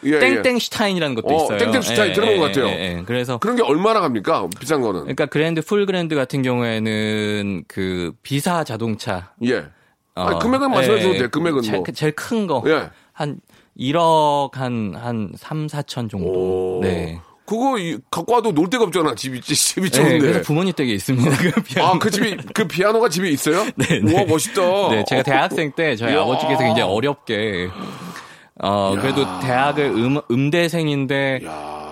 [0.05, 0.19] 예, 예.
[0.19, 1.57] 땡땡슈타인이라는 것도 어, 있어요.
[1.59, 2.67] 땡땡슈타인 들어본 것 같아요.
[2.67, 3.03] 예, 예.
[3.05, 4.47] 그래서 그런 게 얼마나 갑니까?
[4.59, 5.01] 비싼 거는.
[5.01, 9.65] 그러니까 grand full grand 같은 경우에는 그 비싼 자동차 예.
[10.15, 11.27] 어, 아니, 금액은 말씀해 예, 돼.
[11.27, 11.85] 금액은 제일, 뭐.
[11.93, 12.63] 제일 큰 거.
[12.67, 12.89] 예.
[13.13, 13.39] 한
[13.77, 16.27] 1억 한, 한 3, 4천 정도.
[16.27, 16.79] 오.
[16.81, 17.19] 네.
[17.49, 19.15] 그거 이- 갖고 와도 놀 데가 없잖아.
[19.15, 20.19] 집이 집이 네, 좋은데.
[20.19, 21.35] 그래서 부모님 댁에 있습니다.
[21.37, 21.87] 그 피아노.
[21.87, 23.65] 아, 그 집이 그 피아노가 집에 있어요?
[23.75, 24.25] 네, 우와, 네.
[24.25, 24.61] 멋있다.
[24.91, 26.13] 네, 제가 대학생 때 저희.
[26.15, 27.69] 아버지께서 굉장히 어렵게
[28.61, 31.41] 어 그래도 대학을 음 음대생인데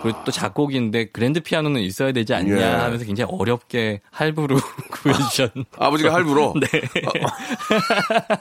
[0.03, 2.63] 그리고 또 작곡인데 그랜드 피아노는 있어야 되지 않냐 예.
[2.63, 4.57] 하면서 굉장히 어렵게 할부로
[4.91, 5.51] 구해주셨.
[5.79, 6.53] 아버지가 할부로?
[6.61, 6.81] 네.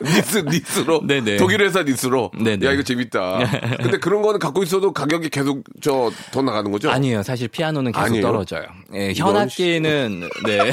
[0.05, 1.01] 니스, 니스로?
[1.07, 1.39] 네네.
[1.39, 2.31] 독일 회사 니스로?
[2.39, 2.67] 네네.
[2.67, 3.39] 야, 이거 재밌다.
[3.79, 6.91] 근데 그런 거는 갖고 있어도 가격이 계속 저 더 나가는 거죠?
[6.91, 7.23] 아니에요.
[7.23, 8.23] 사실 피아노는 계속 아니에요?
[8.23, 8.67] 떨어져요.
[8.95, 10.73] 예, 현악기는 네.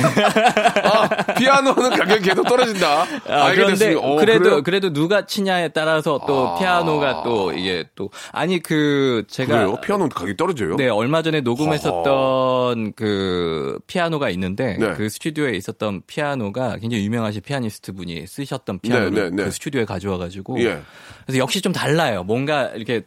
[0.84, 3.02] 아, 피아노는 가격이 계속 떨어진다.
[3.30, 4.02] 아, 그런데 됐습니다.
[4.02, 4.64] 어, 그래도 그래요?
[4.64, 6.60] 그래도 누가 치냐에 따라서 또 아.
[6.60, 9.82] 피아노가 또 이게 또 아니 그 제가 그래요?
[9.82, 10.76] 피아노 가격이 떨어져요?
[10.78, 14.94] 네, 얼마 전에 녹음했었던 그 피아노가 있는데 네.
[14.94, 19.44] 그 스튜디오에 있었던 피아노가 굉장히 유명하신 피아니스트 분이 쓰셨던 피아노를 네, 네, 네.
[19.44, 20.82] 그 스튜디오에 가져와 가지고 예.
[21.26, 22.24] 그래서 역시 좀 달라요.
[22.24, 23.04] 뭔가 이렇게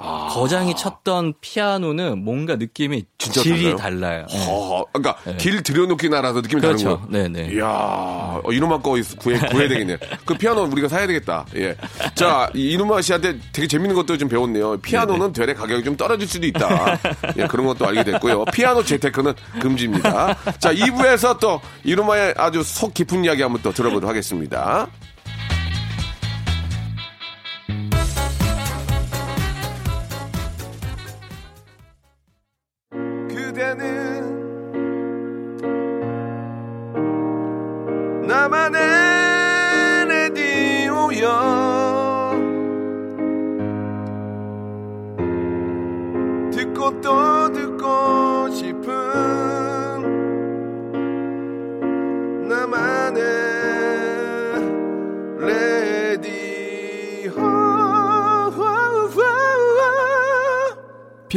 [0.00, 0.28] 아.
[0.30, 4.26] 거장이 쳤던 피아노는 뭔가 느낌이 진짜 질이 달라요?
[4.26, 4.26] 달라요.
[4.30, 4.46] 네.
[4.48, 7.00] 어, 그러니까 길 들여놓기 나라서 느낌이 다른 그렇죠.
[7.00, 7.28] 거예요.
[7.28, 7.54] 네, 네.
[7.54, 9.96] 이야, 어, 이놈아 거 있- 구해, 구해야 되겠네.
[10.24, 11.44] 그 피아노 우리가 사야 되겠다.
[11.56, 11.74] 예.
[12.14, 14.76] 자, 이 이놈아 씨한테 되게 재밌는 것도 좀 배웠네요.
[14.78, 16.98] 피아노는 되레 가격이 좀 떨어질 수도 있다.
[17.36, 18.44] 예, 그런 것도 알게 됐고요.
[18.46, 20.34] 피아노 재테크는 금지입니다.
[20.58, 24.86] 자, 2부에서 또 이놈아의 아주 속 깊은 이야기 한번 또 들어보도록 하겠습니다.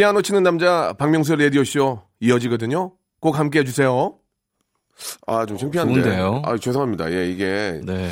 [0.01, 2.93] 피아노 치는 남자 박명수의 라디오쇼 이어지거든요.
[3.19, 4.15] 꼭 함께 해주세요.
[5.27, 5.93] 아, 좀 창피한데.
[5.93, 6.41] 좋은데요?
[6.43, 7.11] 아, 죄송합니다.
[7.13, 7.79] 예, 이게.
[7.83, 8.09] 네.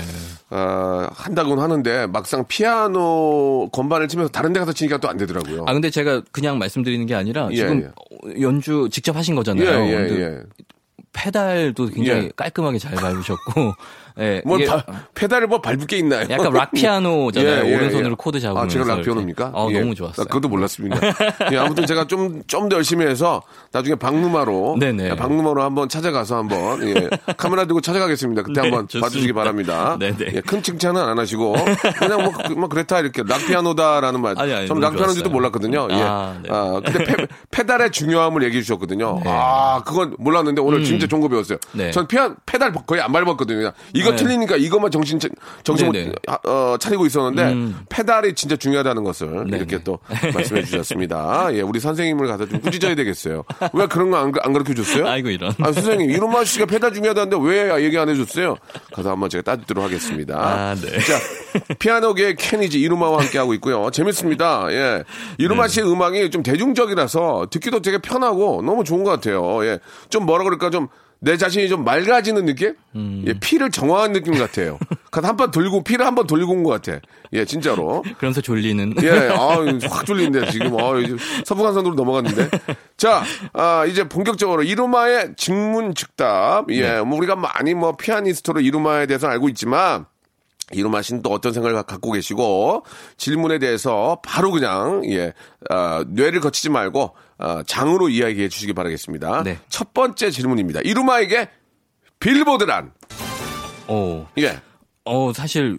[0.51, 5.63] 아, 한다고는 하는데 막상 피아노 건반을 치면서 다른 데 가서 치니까 또 안 되더라고요.
[5.67, 7.91] 아 근데 제가 그냥 말씀드리는 게 아니라 예, 지금
[8.27, 8.39] 예.
[8.39, 9.67] 연주 직접 하신 거잖아요.
[9.87, 10.39] 예, 예, 예.
[11.11, 12.31] 페달도 굉장히 예.
[12.35, 13.73] 깔끔하게 잘 밟으셨고,
[14.19, 14.83] 예, 뭐 바-
[15.15, 16.25] 페달을 뭐 밟을 게 있나요?
[16.29, 17.63] 약간 락 피아노잖아요.
[17.65, 18.15] 예, 예, 오른손으로 예.
[18.17, 18.65] 코드 잡으면서.
[18.65, 19.05] 아, 제가 락 이렇게.
[19.05, 19.51] 피아노입니까?
[19.53, 19.79] 어, 예.
[19.79, 20.23] 너무 좋았어요.
[20.23, 20.97] 아, 그것도 몰랐습니다.
[21.51, 24.77] 예, 아무튼 제가 좀, 좀 더 열심히 해서 나중에 박누마로.
[24.79, 25.09] 네네.
[25.11, 28.43] 예, 박누마로 한번 찾아가서 한번, 예, 카메라 들고 찾아가겠습니다.
[28.43, 29.05] 그때 네, 한번 좋습니다.
[29.07, 29.97] 봐주시기 바랍니다.
[29.99, 30.17] 네네.
[30.35, 31.55] 예, 큰 칭찬은 안 하시고,
[31.97, 34.35] 그냥 뭐, 그- 뭐 그렇다, 이렇게 락 피아노다라는 말.
[34.37, 35.33] 아니, 아니, 저는 너무 락 피아노인지도 좋았어요.
[35.33, 35.87] 몰랐거든요.
[35.91, 35.95] 예.
[36.01, 36.49] 아, 네.
[36.51, 39.21] 아, 근데 페, 페달의 중요함을 얘기해 주셨거든요.
[39.23, 39.31] 네.
[39.33, 41.57] 아, 그건 몰랐는데 오늘 진짜 좋은 거 배웠어요.
[41.71, 41.91] 네.
[41.91, 43.57] 전 피아, 페달 거의 안 밟았거든요.
[43.57, 43.71] 그냥
[44.09, 44.23] 이거 네.
[44.23, 45.29] 틀리니까 이것만 정신, 차-
[45.63, 46.11] 정신, 네네.
[46.45, 47.79] 어, 차리고 있었는데 음.
[47.89, 49.57] 페달이 진짜 중요하다는 것을 네네.
[49.57, 49.99] 이렇게 또
[50.33, 51.49] 말씀해 주셨습니다.
[51.53, 53.43] 예, 우리 선생님을 가서 좀 꾸짖어야 되겠어요.
[53.73, 55.07] 왜 그런 거안 안 가르쳐 줬어요?
[55.07, 55.53] 아이고 이런.
[55.59, 58.55] 아, 선생님, 이놈아 씨가 페달 중요하다는데 왜 얘기 안 해줬어요?
[58.93, 60.37] 가서 한번 제가 따지도록 하겠습니다.
[60.39, 60.99] 아, 네.
[60.99, 61.19] 자,
[61.79, 63.89] 피아노계의 케니지 이루마와 함께 하고 있고요.
[63.91, 64.67] 재밌습니다.
[64.71, 65.03] 예.
[65.37, 65.73] 이루마 네.
[65.73, 69.63] 씨의 음악이 좀 대중적이라서 듣기도 되게 편하고 너무 좋은 것 같아요.
[69.65, 69.79] 예.
[70.09, 70.87] 좀 뭐라 그럴까 좀
[71.21, 72.73] 내 자신이 좀 맑아지는 느낌?
[72.95, 73.23] 음.
[73.27, 74.79] 예, 피를 정화한 느낌 같아요.
[75.11, 76.99] 한번 돌고, 피를 한 번 돌고 온 것 같아.
[77.33, 78.03] 예, 진짜로.
[78.17, 78.95] 그러면서 졸리는.
[79.03, 79.57] 예, 아,
[79.89, 80.91] 확 졸리는데 지금 아,
[81.45, 82.49] 서부간선으로 넘어갔는데.
[82.95, 86.71] 자, 아, 이제 본격적으로 이루마의 직문 즉답.
[86.71, 90.05] 예, 뭐 우리가 많이 뭐 피아니스트로 이루마에 대해서 알고 있지만
[90.71, 92.83] 이루마 씨는 또 어떤 생각을 갖고 계시고
[93.17, 95.33] 질문에 대해서 바로 그냥 예,
[95.69, 97.28] 아, 뇌를 거치지 말고 아,
[97.65, 99.43] 장으로 이야기해 주시기 바라겠습니다.
[99.43, 99.57] 네.
[99.69, 100.81] 첫 번째 질문입니다.
[100.81, 101.49] 이루마에게
[102.19, 102.91] 빌보드란
[103.87, 104.59] 어, 예.
[105.05, 105.77] 어 사실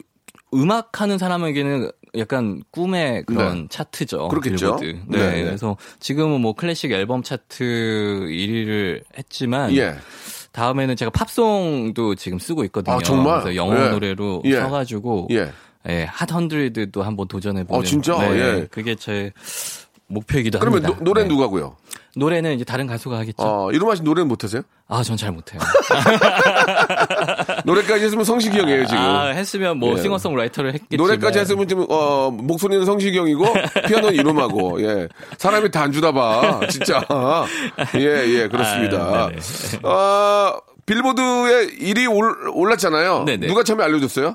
[0.54, 3.66] 음악 하는 사람에게는 약간 꿈의 그런 네.
[3.70, 4.28] 차트죠.
[4.28, 4.76] 그렇겠죠.
[4.76, 5.04] 빌보드.
[5.06, 5.44] 네, 네, 네.
[5.44, 7.64] 그래서 지금은 뭐 클래식 앨범 차트
[8.28, 9.96] 1위를 했지만 예.
[10.52, 12.96] 다음에는 제가 팝송도 지금 쓰고 있거든요.
[12.96, 13.42] 아, 정말?
[13.42, 13.90] 그래서 영어 예.
[13.90, 14.56] 노래로 예.
[14.56, 15.52] 써가지고 예.
[15.88, 17.80] 예, Hot Hundred도 한번 도전해보는.
[17.80, 18.18] 아, 진짜?
[18.18, 18.66] 네, 예.
[18.70, 19.32] 그게 제
[20.10, 20.98] 목표이기도 그러면 합니다.
[20.98, 21.34] 노, 노래는 네.
[21.34, 21.76] 누가 하고요?
[22.16, 23.36] 노래는 이제 다른 가수가 하겠죠.
[23.38, 24.62] 어, 이루마 씨 노래는 못하세요?
[24.88, 25.60] 아, 전 잘 못해요.
[27.64, 29.00] 노래까지 했으면 성시경이에요, 지금.
[29.00, 30.02] 아, 했으면 뭐 예.
[30.02, 31.06] 싱어송라이터를 했겠지만.
[31.06, 33.44] 노래까지 했으면 지금, 어, 목소리는 성시경이고,
[33.86, 35.08] 피아노는 이루마고, 예.
[35.38, 36.60] 사람이 다 안 주나 봐.
[36.68, 37.00] 진짜.
[37.96, 39.30] 예, 예, 그렇습니다.
[39.82, 39.88] 아.
[39.88, 43.24] 어, 빌보드에 1위 올, 올랐잖아요.
[43.24, 43.46] 네네.
[43.46, 44.34] 누가 처음에 알려줬어요?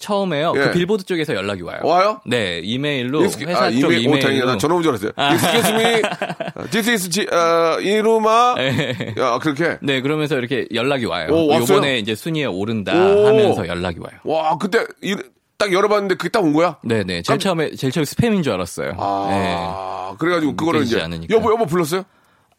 [0.00, 0.52] 처음에요.
[0.56, 0.60] 예.
[0.60, 1.80] 그 빌보드 쪽에서 연락이 와요.
[1.84, 2.20] 와요?
[2.26, 4.20] 네, 이메일로 익스- 회사 아, 쪽 이메일, 오, 이메일로.
[4.20, 4.46] 다행이다.
[4.46, 5.10] 나 전화 온줄 알았어요.
[5.16, 5.32] 아.
[5.34, 6.02] Excuse me.
[6.70, 8.54] This is, G, 어, 이루마.
[8.56, 9.14] 네.
[9.18, 9.78] 야, 그렇게.
[9.82, 11.28] 네, 그러면서 이렇게 연락이 와요.
[11.30, 11.54] 오?
[11.54, 13.26] 요번에 이제 순위에 오른다 오.
[13.26, 14.18] 하면서 연락이 와요.
[14.24, 15.14] 와, 그때, 이-
[15.58, 16.78] 딱 열어봤는데 그게 딱 온 거야?
[16.82, 17.20] 네, 네.
[17.20, 18.92] 제일 처음에 제일 처음에 스팸인 줄 알았어요.
[18.92, 18.96] 네.
[18.98, 21.00] 아, 그래가지고 그거를 이제.
[21.02, 21.34] 않으니까.
[21.36, 22.04] 여보, 여보 불렀어요?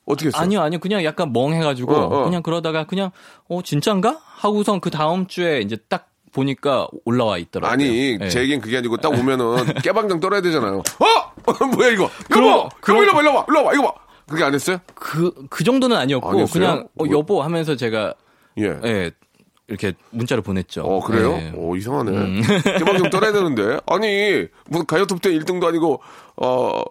[0.05, 0.39] 어떻게 했어요?
[0.41, 0.79] 아니요, 아니요.
[0.79, 2.23] 그냥 약간 멍해가지고 어, 어.
[2.25, 3.09] 그냥 그러다가 그냥
[3.49, 7.71] 어 진짠가 하고선 그 다음 주에 이제 딱 보니까 올라와 있더라고요.
[7.73, 8.29] 아니, 네.
[8.29, 10.79] 제 얘기는 그게 아니고 딱 오면은 깨방정 떨어야 되잖아요.
[10.99, 11.65] 어?
[11.75, 12.09] 뭐야, 이거?
[12.35, 12.69] 여보!
[12.81, 13.93] 그럼- 여보, 일로 와, 일로 와, 일로 와, 이거 봐!
[14.27, 14.77] 그렇게 안 했어요?
[14.95, 16.53] 그, 그 정도는 아니었고, 아니었어요?
[16.53, 18.13] 그냥, 어, 뭐- 여보 하면서 제가,
[18.59, 18.77] 예.
[18.85, 19.11] 예,
[19.67, 20.81] 이렇게 문자를 보냈죠.
[20.83, 21.33] 어, 그래요?
[21.41, 21.51] 예.
[21.55, 22.11] 오, 이상하네.
[22.11, 22.41] 음.
[22.79, 23.79] 깨방정 떨어야 되는데.
[23.87, 26.01] 아니, 무슨 가요톱 10 1등도 아니고,
[26.37, 26.83] 어,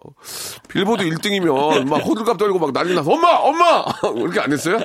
[0.68, 3.28] 빌보드 1등이면 막 호들갑 떨고 막 난리 나서, 엄마!
[3.36, 3.84] 엄마!
[4.16, 4.78] 이렇게 안 했어요?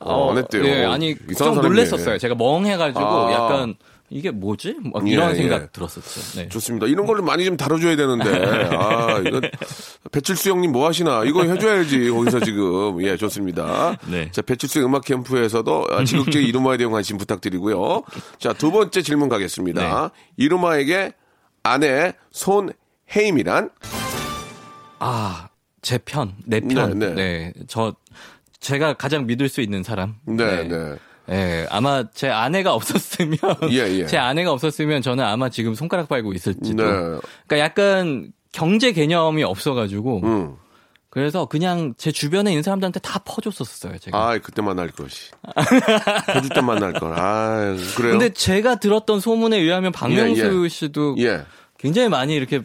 [0.00, 0.64] 어, 안 했대요.
[0.64, 1.68] 예, 아니, 좀 사람이네.
[1.68, 2.18] 놀랬었어요.
[2.18, 3.32] 제가 멍해가지고, 아.
[3.32, 3.74] 약간,
[4.10, 4.76] 이게 뭐지?
[4.92, 5.34] 막 예, 이런 예.
[5.34, 6.38] 생각 들었었죠.
[6.38, 6.48] 네.
[6.48, 6.86] 좋습니다.
[6.86, 8.76] 이런 걸 많이 좀 다뤄줘야 되는데.
[8.76, 9.40] 아, 이거,
[10.12, 11.24] 배칠수 형님 뭐 하시나?
[11.24, 13.02] 이거 해줘야지, 거기서 지금.
[13.02, 13.96] 예, 좋습니다.
[14.06, 14.30] 네.
[14.30, 18.02] 자, 배칠수 음악 캠프에서도 아, 지극적인 이루마에 대한 관심 부탁드리고요.
[18.38, 20.12] 자, 두 번째 질문 가겠습니다.
[20.14, 20.22] 네.
[20.36, 21.12] 이루마에게
[21.62, 23.70] 아내 손혜임이란?
[24.98, 25.48] 아,
[25.80, 26.98] 제 편, 내 편.
[26.98, 27.52] 네, 네, 네.
[27.66, 27.94] 저,
[28.60, 30.16] 제가 가장 믿을 수 있는 사람.
[30.26, 30.96] 네, 네.
[31.30, 33.38] 예, 아마 제 아내가 없었으면,
[33.70, 34.06] 예, 예.
[34.06, 36.82] 제 아내가 없었으면 저는 아마 지금 손가락 빨고 있을지도.
[36.84, 36.90] 네.
[37.46, 40.56] 그러니까 약간 경제 개념이 없어가지고, 음.
[41.10, 44.18] 그래서 그냥 제 주변에 있는 사람들한테 다 퍼줬었어요, 제가.
[44.30, 45.30] 아, 그때 만날 것이.
[46.26, 47.12] 터질 때 만날 걸.
[47.18, 48.12] 아, 그래요?
[48.12, 50.68] 근데 제가 들었던 소문에 의하면 박명수 예, 예.
[50.68, 51.44] 씨도 예.
[51.78, 52.64] 굉장히 많이 이렇게 막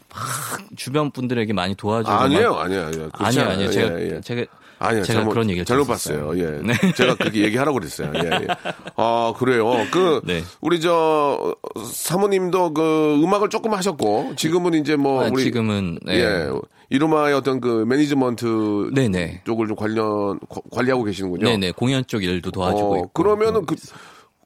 [0.76, 3.10] 주변 분들에게 많이 도와주고 아니에요, 막- 아니에요, 아니에요.
[3.14, 3.50] 아니에요.
[3.50, 3.72] 아니에요.
[3.72, 4.22] 제가 예, 예.
[4.22, 4.46] 제가
[4.80, 5.88] 아니요, 제가 잘못, 그런 얘기를 잘못.
[5.88, 6.32] 봤어요.
[6.38, 6.62] 예.
[6.64, 6.74] 네.
[6.96, 8.12] 제가 그렇게 얘기하라고 그랬어요.
[8.16, 8.48] 예, 예.
[8.96, 9.72] 아, 그래요.
[9.92, 10.42] 그, 네.
[10.62, 11.56] 우리 저,
[11.94, 15.44] 사모님도 그 음악을 조금 하셨고, 지금은 이제 뭐, 아, 우리.
[15.44, 16.16] 지금은 네.
[16.20, 16.50] 예.
[16.92, 19.42] 이루마의 어떤 그 매니지먼트 네네.
[19.46, 21.46] 쪽을 좀 관련, 거- 관리하고 계시는군요.
[21.46, 23.08] 네네 공연 쪽 일도 도와주고 어, 있고.
[23.10, 23.76] 그러면은 그,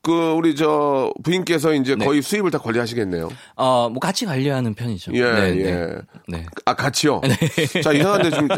[0.03, 2.05] 그, 우리 저, 부인께서 이제 네.
[2.05, 3.29] 거의 수입을 다 관리하시겠네요.
[3.55, 5.13] 어, 뭐 같이 관리하는 편이죠.
[5.13, 5.63] 예, 네, 예.
[5.63, 5.95] 네.
[6.27, 6.45] 네.
[6.65, 7.21] 아, 같이요?
[7.81, 8.49] 자, 이상한데 좀,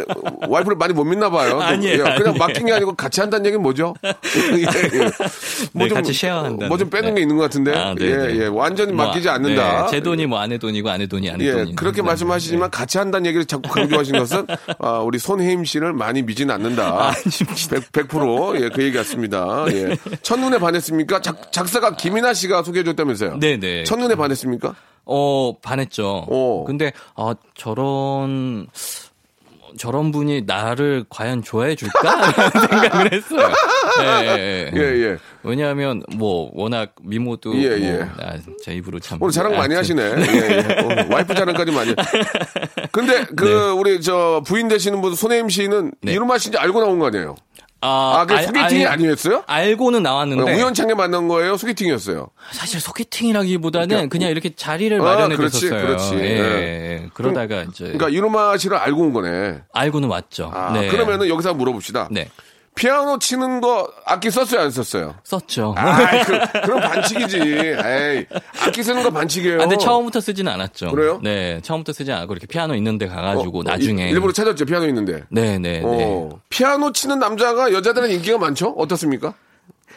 [0.48, 1.60] 와이프를 많이 못 믿나 봐요.
[1.62, 2.36] 아니에요, 예, 그냥.
[2.40, 3.94] 맡긴 게 아니고 같이 한다는 얘기는 뭐죠?
[4.04, 5.10] 예, 예.
[5.74, 6.68] 네, 같이 쉐어한다는.
[6.68, 7.16] 뭐좀 빼는 네.
[7.16, 7.76] 게 있는 것 같은데.
[7.76, 8.36] 아, 네, 예, 네.
[8.42, 8.46] 예.
[8.48, 9.86] 완전히 뭐, 맡기지 않는다.
[9.86, 11.76] 네, 제 돈이 뭐 아내 돈이고 아내 돈이 아내 예, 돈이.
[11.76, 14.48] 그렇게 말씀하시지만 같이 한다는 얘기를 자꾸 강조하신 것은
[14.80, 17.12] 아, 우리 손혜임 씨를 많이 믿지는 않는다.
[17.12, 19.66] 100%, 100% 예, 그 얘기 같습니다.
[19.72, 19.96] 예.
[20.24, 21.22] 첫눈에 반했습니까?
[21.36, 23.40] 작, 작사가 김이나 씨가 소개해줬다면서요?
[23.40, 23.84] 네네.
[23.84, 24.76] 첫눈에 반했습니까?
[25.06, 26.26] 어 반했죠.
[26.30, 26.64] 어.
[26.66, 28.68] 근데 아 저런
[29.78, 32.32] 저런 분이 나를 과연 좋아해 줄까?
[32.52, 33.54] 생각을 했어요.
[34.02, 35.18] 예, 예, 예, 예.
[35.44, 38.02] 왜냐하면 뭐 워낙 미모도 예, 뭐, 예.
[38.20, 40.02] 아, 제 입으로 참 오늘 자랑 많이 아, 하시네.
[40.02, 40.82] 예, 예.
[40.82, 41.94] 어, 와이프 자랑까지 많이.
[42.92, 43.72] 근데 그 네.
[43.72, 47.36] 우리 저 부인 되시는 분 손혜임 씨는 이름만 씨인지 알고 나온 거 아니에요?
[47.86, 49.44] 아, 아, 그 알- 소개팅이 알- 아니었어요?
[49.46, 51.56] 알고는 나왔는데 우연찮게 만난 거예요?
[51.58, 52.30] 소개팅이었어요?
[52.52, 55.86] 사실 소개팅이라기보다는 그냥 이렇게 자리를 아, 마련해 그렇지, 줬었어요.
[55.88, 56.16] 그렇지.
[56.16, 57.02] 예, 예.
[57.04, 57.10] 예.
[57.14, 59.60] 그러다가 이제 그러니까 이루마 씨를 알고 온 거네.
[59.74, 60.52] 알고는 왔죠.
[60.54, 60.88] 아, 네.
[60.88, 62.08] 그러면은 여기서 한번 물어봅시다.
[62.12, 62.30] 네.
[62.76, 65.16] 피아노 치는 거 악기 썼어요, 안 썼어요?
[65.24, 65.74] 썼죠.
[65.78, 67.38] 아, 그, 그럼 반칙이지.
[67.40, 68.26] 에이,
[68.66, 69.56] 악기 쓰는 거 반칙이에요.
[69.56, 70.92] 아, 근데 처음부터 쓰지는 않았죠.
[70.92, 71.20] 그래요?
[71.24, 75.24] 네, 처음부터 쓰지 않고 이렇게 피아노 있는데 가가지고 어, 나중에 일- 일부러 찾았죠, 피아노 있는데.
[75.30, 75.82] 네, 네, 네.
[75.86, 78.76] 어, 피아노 치는 남자가 여자들은 인기가 많죠?
[78.78, 79.34] 어떻습니까?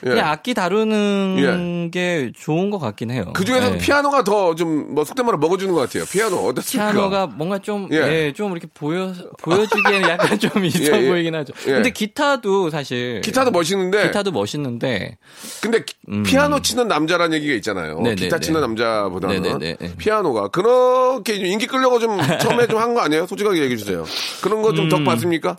[0.06, 0.20] 예.
[0.20, 3.32] 악기 다루는 게 좋은 것 같긴 해요.
[3.34, 3.78] 그 중에서 네.
[3.78, 6.04] 피아노가 더 좀 뭐 속된 말로 먹어주는 것 같아요.
[6.10, 6.92] 피아노 어떻습니까?
[6.92, 7.96] 피아노가 뭔가 좀, 예.
[8.26, 8.32] 예.
[8.32, 11.08] 좀 이렇게 보여, 보여주기에는 약간 좀 있어 예, 예.
[11.08, 11.52] 보이긴 하죠.
[11.66, 11.72] 예.
[11.72, 13.20] 근데 기타도 사실.
[13.22, 14.06] 기타도 멋있는데.
[14.06, 15.18] 기타도 멋있는데.
[15.60, 17.98] 근데 기- 피아노 치는 남자라는 얘기가 있잖아요.
[17.98, 18.02] 음.
[18.04, 18.22] 네네네.
[18.22, 19.76] 기타 치는 남자보다는 네네네.
[19.98, 23.26] 피아노가 그렇게 좀 인기 끌려고 좀 처음에 좀 한 거 아니에요?
[23.26, 24.04] 솔직하게 얘기해 주세요.
[24.42, 25.58] 그런 거 좀덕 봤습니까?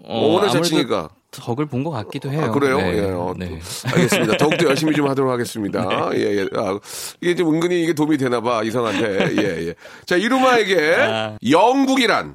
[0.00, 0.04] 음.
[0.04, 1.08] 어, 오늘 잘 아무래도 치니까.
[1.30, 2.44] 덕을 본 것 같기도 해요.
[2.44, 2.78] 아, 그래요?
[2.78, 2.98] 네.
[2.98, 3.02] 예.
[3.10, 3.58] 어, 네.
[3.86, 4.36] 알겠습니다.
[4.38, 6.10] 더욱더 열심히 좀 하도록 하겠습니다.
[6.14, 6.46] 예, 예.
[6.56, 6.78] 아,
[7.20, 9.36] 이게 좀 은근히 이게 도움이 되나 봐, 이상한데.
[9.36, 9.74] 예, 예.
[10.06, 11.36] 자, 이루마에게 아.
[11.48, 12.34] 영국이란.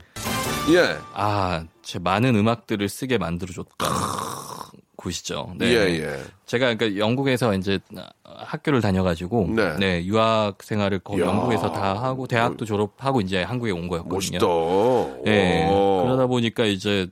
[0.74, 0.96] 예.
[1.14, 3.90] 아, 제 많은 음악들을 쓰게 만들어줬던
[4.96, 5.54] 곳이죠.
[5.58, 5.68] 네.
[5.70, 6.20] 예, 예.
[6.46, 7.80] 제가 그러니까 영국에서 이제
[8.24, 9.76] 학교를 다녀가지고 네.
[9.80, 11.20] 네, 유학 생활을 거.
[11.20, 14.14] 영국에서 다 하고 대학도 졸업하고 이제 한국에 온 거였거든요.
[14.40, 14.46] 멋있다.
[15.26, 15.68] 네.
[15.68, 16.04] 오.
[16.06, 17.08] 그러다 보니까 이제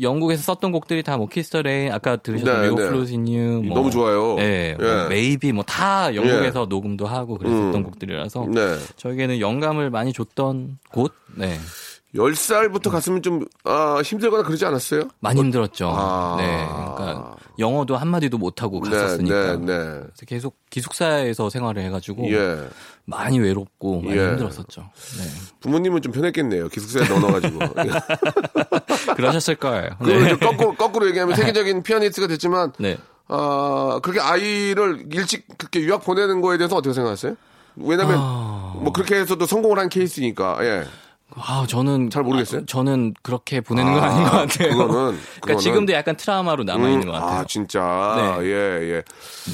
[0.00, 2.88] 영국에서 썼던 곡들이 다 뭐 Kiss the Rain 아까 들으셨던 네, 미오 네.
[2.88, 4.36] Flows in You 뭐 너무 좋아요.
[4.36, 5.08] 네, 뭐 예.
[5.08, 7.82] Maybe 뭐 다 영국에서 녹음도 하고 그랬었던 음.
[7.84, 8.76] 곡들이라서 네.
[8.96, 11.12] 저에게는 영감을 많이 줬던 곳.
[11.36, 11.58] 네.
[12.14, 15.08] 10살부터 갔으면 좀, 아, 힘들거나 그러지 않았어요?
[15.20, 15.90] 많이 힘들었죠.
[15.96, 16.36] 아.
[16.38, 16.66] 네.
[16.66, 19.56] 그러니까 영어도 한마디도 못하고 네, 갔었으니까.
[19.56, 19.74] 네, 네.
[19.74, 22.68] 그래서 계속 기숙사에서 생활을 해가지고 예.
[23.06, 24.28] 많이 외롭고 많이 예.
[24.28, 24.82] 힘들었었죠.
[24.82, 25.24] 네.
[25.60, 26.68] 부모님은 좀 편했겠네요.
[26.68, 27.58] 기숙사에 넣어놔가지고.
[29.16, 29.90] 그러셨을 거예요.
[30.00, 30.36] 그걸 네.
[30.36, 32.98] 거꾸로, 거꾸로 얘기하면 세계적인 피아니스트가 됐지만, 네.
[33.28, 37.36] 아, 그렇게 아이를 일찍 그렇게 유학 보내는 거에 대해서 어떻게 생각하세요?
[37.76, 38.74] 왜냐면, 아.
[38.76, 40.84] 뭐 그렇게 해서도 성공을 한 케이스니까, 예.
[41.36, 42.60] 아, 저는 잘 모르겠어요.
[42.60, 44.68] 아, 저는 그렇게 보내는 건 아닌 것 같아요.
[44.70, 47.38] 그거는, 그러니까 그거는 지금도 약간 트라우마로 남아 있는 것 같아요.
[47.40, 48.36] 아, 진짜.
[48.40, 48.46] 네.
[48.46, 48.52] 예,
[48.94, 49.02] 예.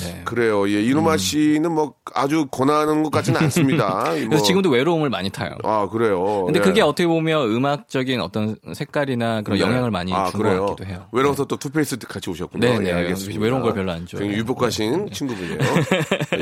[0.03, 0.23] 네.
[0.25, 0.69] 그래요.
[0.69, 4.05] 예, 이루마 씨는 뭐 아주 권하는 것 같지는 않습니다.
[4.15, 4.39] 그래서 뭐.
[4.39, 5.51] 지금도 외로움을 많이 타요.
[5.65, 6.45] 아, 그래요.
[6.47, 6.63] 근데 예.
[6.63, 9.65] 그게 어떻게 보면 음악적인 어떤 색깔이나 그런 네.
[9.65, 10.61] 영향을 많이 아, 준 그래요?
[10.61, 11.07] 것 같기도 해요.
[11.13, 12.67] 외로워서 또 투페이스 같이 오셨군요.
[12.67, 12.89] 네, 네.
[12.91, 13.41] 예, 알겠습니다.
[13.41, 14.27] 외로운 걸 별로 안 좋아해요.
[14.27, 15.11] 굉장히 유복하신 네.
[15.13, 15.59] 친구분이에요.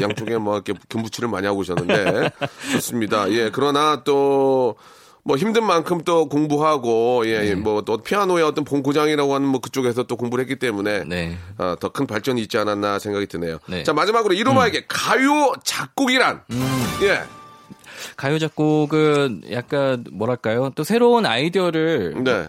[0.02, 2.30] 양쪽에 뭐 이렇게 금부치를 많이 하고 오셨는데
[2.72, 3.30] 좋습니다.
[3.32, 4.76] 예, 그러나 또
[5.26, 7.54] 뭐 힘든 만큼 또 공부하고 예, 네.
[7.56, 11.36] 뭐또 피아노의 어떤 본고장이라고 하는 뭐 그쪽에서 또 공부를 했기 때문에 네.
[11.80, 13.58] 더큰 발전이 있지 않았나 생각이 드네요.
[13.66, 13.82] 네.
[13.82, 16.42] 자 마지막으로 이로마에게 가요 작곡이란
[17.02, 17.22] 예,
[18.16, 20.70] 가요 작곡은 약간 뭐랄까요?
[20.74, 22.46] 또 새로운 아이디어를 네,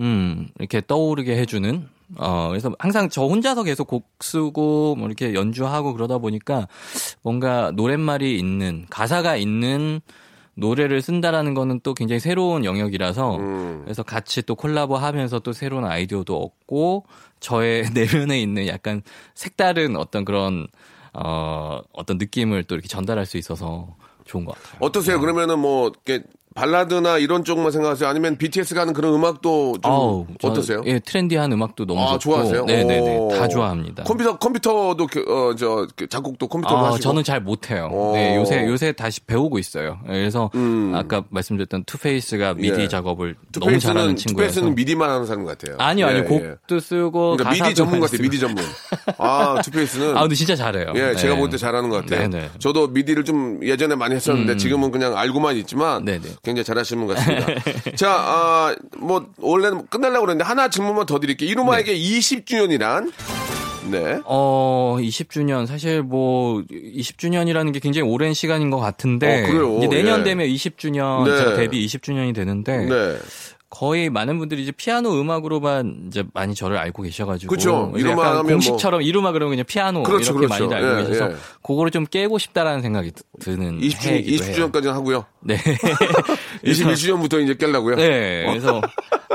[0.00, 5.94] 음, 이렇게 떠오르게 해주는, 어, 그래서 항상 저 혼자서 계속 곡 쓰고, 뭐 이렇게 연주하고
[5.94, 6.68] 그러다 보니까
[7.22, 10.00] 뭔가 노랫말이 있는, 가사가 있는
[10.58, 13.80] 노래를 쓴다라는 거는 또 굉장히 새로운 영역이라서, 음.
[13.84, 17.04] 그래서 같이 또 콜라보 하면서 또 새로운 아이디어도 얻고,
[17.40, 19.02] 저의 내면에 있는 약간
[19.34, 20.66] 색다른 어떤 그런,
[21.12, 23.94] 어, 어떤 느낌을 또 이렇게 전달할 수 있어서
[24.24, 24.78] 좋은 것 같아요.
[24.80, 25.20] 어떠세요?
[25.20, 26.24] 그러면은 뭐 이렇게
[26.58, 28.08] 발라드나 이런 쪽만 생각하세요?
[28.08, 30.82] 아니면 BTS가 하는 그런 음악도 좀 아우, 저- 어떠세요?
[30.86, 32.18] 예, trendy한 음악도 너무 아, 좋고.
[32.18, 32.64] 좋아하세요?
[32.64, 33.16] 네네네.
[33.18, 33.28] 오.
[33.28, 34.02] 다 좋아합니다.
[34.04, 37.88] 컴퓨터 컴퓨터도 그, 어, 저그 작곡도 컴퓨터로 아, 하시고 저는 잘 못해요.
[37.92, 38.12] 오.
[38.14, 39.98] 네, 요새 요새 다시 배우고 있어요.
[40.08, 40.50] 예, 그래서
[40.94, 42.80] 아까 말씀드렸던 투페이스가 미디 음.
[42.80, 42.88] 예.
[42.88, 44.50] 작업을 너무 잘하는 친구여서.
[44.52, 45.76] 투페이스는 미디만 하는 사람 같아요.
[45.78, 46.24] 아니요, 예, 아니요.
[46.24, 46.26] 예.
[46.28, 48.22] 곡도 쓰고 그러니까 미디 전문 같아요.
[48.22, 48.64] 미디 전문.
[49.18, 50.92] 아, 투페이스는 아, 근데 진짜 잘해요.
[50.96, 51.14] 예, 네.
[51.14, 52.28] 제가 볼 때 잘하는 것 같아요.
[52.28, 52.50] 네네.
[52.58, 56.20] 저도 미디를 좀 예전에 많이 했었는데 지금은 그냥 알고만 있지만 네네.
[56.48, 57.46] 굉장히 잘하시는 것 같습니다.
[57.96, 61.50] 자, 아, 뭐 원래는 끝내려고 그랬는데 하나 질문만 더 드릴게요.
[61.50, 63.12] 이루마에게 20주년이란
[63.90, 64.20] 네.
[64.24, 70.24] 어, 20주년 사실 뭐 20주년이라는 게 굉장히 오랜 시간인 것 같은데 어, 내년 예.
[70.24, 71.56] 되면 20주년 네.
[71.56, 73.16] 데뷔 20주년이 되는데 네.
[73.70, 77.50] 거의 많은 분들이 이제 피아노 음악으로만 이제 많이 저를 알고 계셔가지고.
[77.50, 80.66] 그래서 이루마 하면 공식처럼 이루마 그러면 그냥 피아노 그렇죠, 이렇게 그렇죠.
[80.68, 81.36] 많이들 알고 예, 계셔서 예.
[81.62, 84.52] 그거를 좀 깨고 싶다라는 생각이 드- 드는 20주년, 해이기도 해요.
[84.72, 85.26] 20주년까지는 하고요.
[85.42, 85.58] 네.
[86.64, 87.96] 21주년부터 이제 깨려고요.
[87.96, 88.44] 네.
[88.48, 88.80] 그래서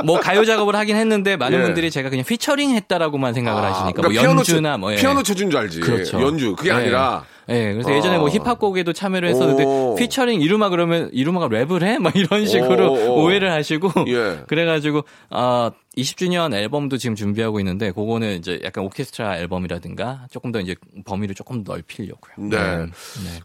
[0.03, 1.63] 뭐 가요 작업을 하긴 했는데 많은 예.
[1.63, 4.97] 분들이 제가 그냥 피처링 했다라고만 생각을 하시니까 뭐 피아노 연주나 쳐, 뭐 예.
[4.97, 5.79] 피아노 쳐준 줄 알지.
[5.79, 6.21] 그렇죠.
[6.21, 6.75] 연주 그게 네.
[6.75, 8.31] 아니라 예, 그래서 예전에 뭐 아.
[8.31, 9.95] 힙합 곡에도 참여를 했었는데 오.
[9.95, 11.97] 피처링 이루마 그러면 이루마가 랩을 해?
[11.99, 13.23] 막 이런 식으로 오, 오.
[13.23, 14.43] 오해를 하시고 예.
[14.47, 20.75] 그래가지고 아 20주년 앨범도 지금 준비하고 있는데 그거는 이제 약간 오케스트라 앨범이라든가 조금 더 이제
[21.05, 22.49] 범위를 조금 넓히려고요.
[22.49, 22.87] 네.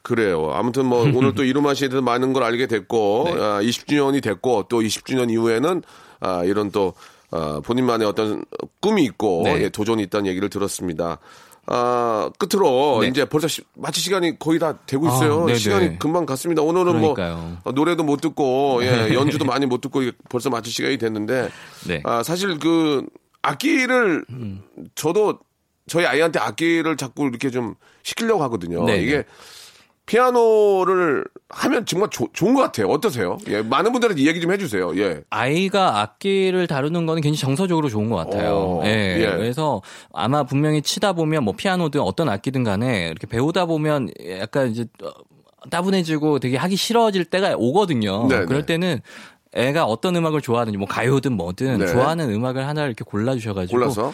[0.03, 0.51] 그래요.
[0.53, 3.33] 아무튼 뭐 오늘 또 이루마 씨에 대해서 많은 걸 알게 됐고 네.
[3.35, 5.83] 아, 20주년이 됐고 또 20주년 이후에는
[6.21, 6.95] 아, 이런 또
[7.31, 8.45] 아, 본인만의 어떤
[8.81, 9.65] 꿈이 있고 네.
[9.65, 11.19] 예, 도전이 있다는 얘기를 들었습니다.
[11.71, 13.09] 아, 끝으로 네.
[13.09, 15.43] 이제 벌써 시, 마치 시간이 거의 다 되고 있어요.
[15.43, 15.59] 아, 네네.
[15.59, 16.63] 시간이 금방 갔습니다.
[16.63, 17.37] 오늘은 그러니까요.
[17.37, 20.01] 뭐 어, 노래도 못 듣고 예, 연주도 많이 못 듣고
[20.31, 21.51] 벌써 마치 시간이 됐는데
[21.87, 22.01] 네.
[22.05, 23.07] 아, 사실 그
[23.43, 24.63] 악기를 음.
[24.95, 25.39] 저도
[25.87, 28.85] 저희 아이한테 악기를 자꾸 이렇게 좀 시키려고 하거든요.
[28.85, 29.25] 네, 이게
[30.09, 32.89] 피아노를 하면 정말 조- 좋은 것 같아요.
[32.89, 33.39] 어떠세요?
[33.47, 34.97] 예, 많은 분들한테 얘기 좀 해주세요.
[34.99, 35.23] 예.
[35.31, 38.55] 아이가 악기를 다루는 거는 굉장히 정서적으로 좋은 것 같아요.
[38.55, 39.19] 어, 예.
[39.21, 39.27] 예.
[39.37, 44.09] 그래서 아마 분명히 치다 보면 뭐 피아노든 어떤 악기든 간에 이렇게 배우다 보면
[44.41, 45.11] 약간 이제 어,
[45.71, 48.27] 따분해지고 되게 하기 싫어질 때가 오거든요.
[48.29, 48.67] 네, 그럴 네.
[48.67, 49.01] 때는
[49.55, 51.87] 애가 어떤 음악을 좋아하는지 뭐 가요든 뭐든 네.
[51.87, 54.13] 좋아하는 음악을 하나를 이렇게 골라주셔가지고 골라서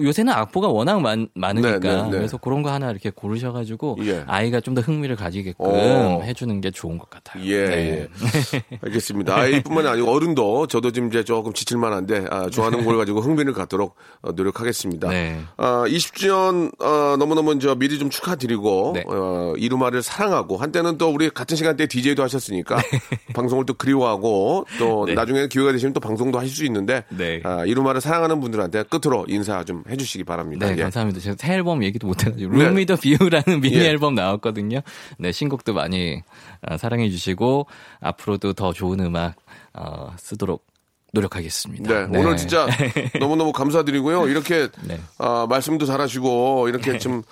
[0.00, 2.10] 요새는 악보가 워낙 많, 많으니까 네, 네, 네.
[2.10, 4.24] 그래서 그런 거 하나 이렇게 고르셔가지고 예.
[4.26, 6.20] 아이가 좀 더 흥미를 가지게끔 어.
[6.22, 7.44] 해주는 게 좋은 것 같아요.
[7.44, 8.08] 예, 네.
[8.56, 8.78] 예.
[8.82, 9.36] 알겠습니다.
[9.36, 14.32] 아이뿐만이 아니고 어른도 저도 지금 이제 조금 지칠만한데 아, 좋아하는 걸 가지고 흥미를 갖도록 어,
[14.32, 15.08] 노력하겠습니다.
[15.08, 15.38] 네.
[15.56, 19.04] 아, 20주년 어, 너무너무 저 미리 좀 축하드리고 네.
[19.06, 22.76] 어, 이루마를 사랑하고 한때는 또 우리 같은 시간대에 DJ도 하셨으니까
[23.34, 25.14] 방송을 또 그리워하고 또 네.
[25.14, 27.40] 나중에 기회가 되시면 또 방송도 하실 수 있는데 네.
[27.44, 30.66] 아, 이루마를 사랑하는 분들한테 끝으로 인사 좀 해주시기 바랍니다.
[30.66, 30.82] 네, 예.
[30.82, 31.20] 감사합니다.
[31.20, 32.64] 제가 새 앨범 얘기도 못해가지고 네.
[32.64, 33.88] Room With a View라는 미니 예.
[33.88, 34.80] 앨범 나왔거든요.
[35.18, 36.22] 네, 신곡도 많이
[36.66, 37.66] 어, 사랑해 주시고
[38.00, 39.36] 앞으로도 더 좋은 음악
[39.74, 40.66] 어, 쓰도록
[41.12, 42.08] 노력하겠습니다.
[42.08, 42.66] 네, 오늘 진짜
[43.20, 44.28] 너무너무 감사드리고요.
[44.28, 44.98] 이렇게 네.
[45.18, 47.22] 아, 말씀도 잘하시고 이렇게 좀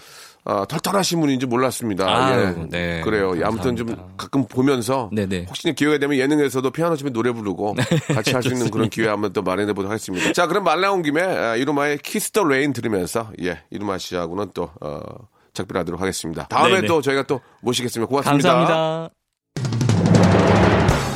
[0.45, 2.05] 아, 털털하신 분인지 몰랐습니다.
[2.09, 2.66] 아유, 예.
[2.70, 3.32] 네, 그래요.
[3.38, 4.16] 예, 아무튼 좀 감사합니다.
[4.16, 5.47] 가끔 보면서 네네.
[5.49, 7.74] 혹시 기회가 되면 예능에서도 피아노 치면 노래 부르고
[8.14, 10.32] 같이 할 수 있는 그런 기회 한번 또 마련해 보도록 하겠습니다.
[10.32, 14.70] 자, 그럼 말 나온 김에 아, 이루마의 Kiss the Rain 들으면서 예, 이루마 씨하고는 또
[14.80, 15.01] 어,
[15.55, 16.47] 작별하도록 하겠습니다.
[16.49, 16.86] 다음에 네네.
[16.88, 18.09] 또 저희가 또 모시겠습니다.
[18.09, 18.49] 고맙습니다.
[18.53, 19.21] 감사합니다.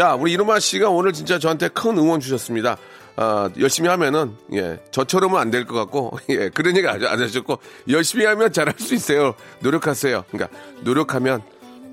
[0.00, 2.78] 자, 우리 이노마 씨가 오늘 진짜 저한테 큰 응원 주셨습니다.
[3.16, 7.58] 아, 열심히 하면은, 예, 저처럼은 안 될 것 같고, 예, 그런 얘기 안, 안 하셨고,
[7.90, 9.34] 열심히 하면 잘할 수 있어요.
[9.60, 10.24] 노력하세요.
[10.30, 11.42] 그러니까, 노력하면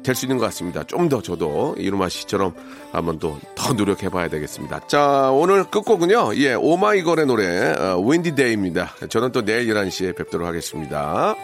[0.04, 0.84] 될 수 있는 것 같습니다.
[0.86, 2.54] 좀 더 저도 이노마 씨처럼
[2.94, 4.88] 한번 또 더 노력해 봐야 되겠습니다.
[4.88, 8.94] 자, 오늘 끝곡은요, 예, 오마이걸의 노래, 어, 윈디데이입니다.
[9.10, 11.36] 저는 또 내일 11시에 뵙도록 하겠습니다.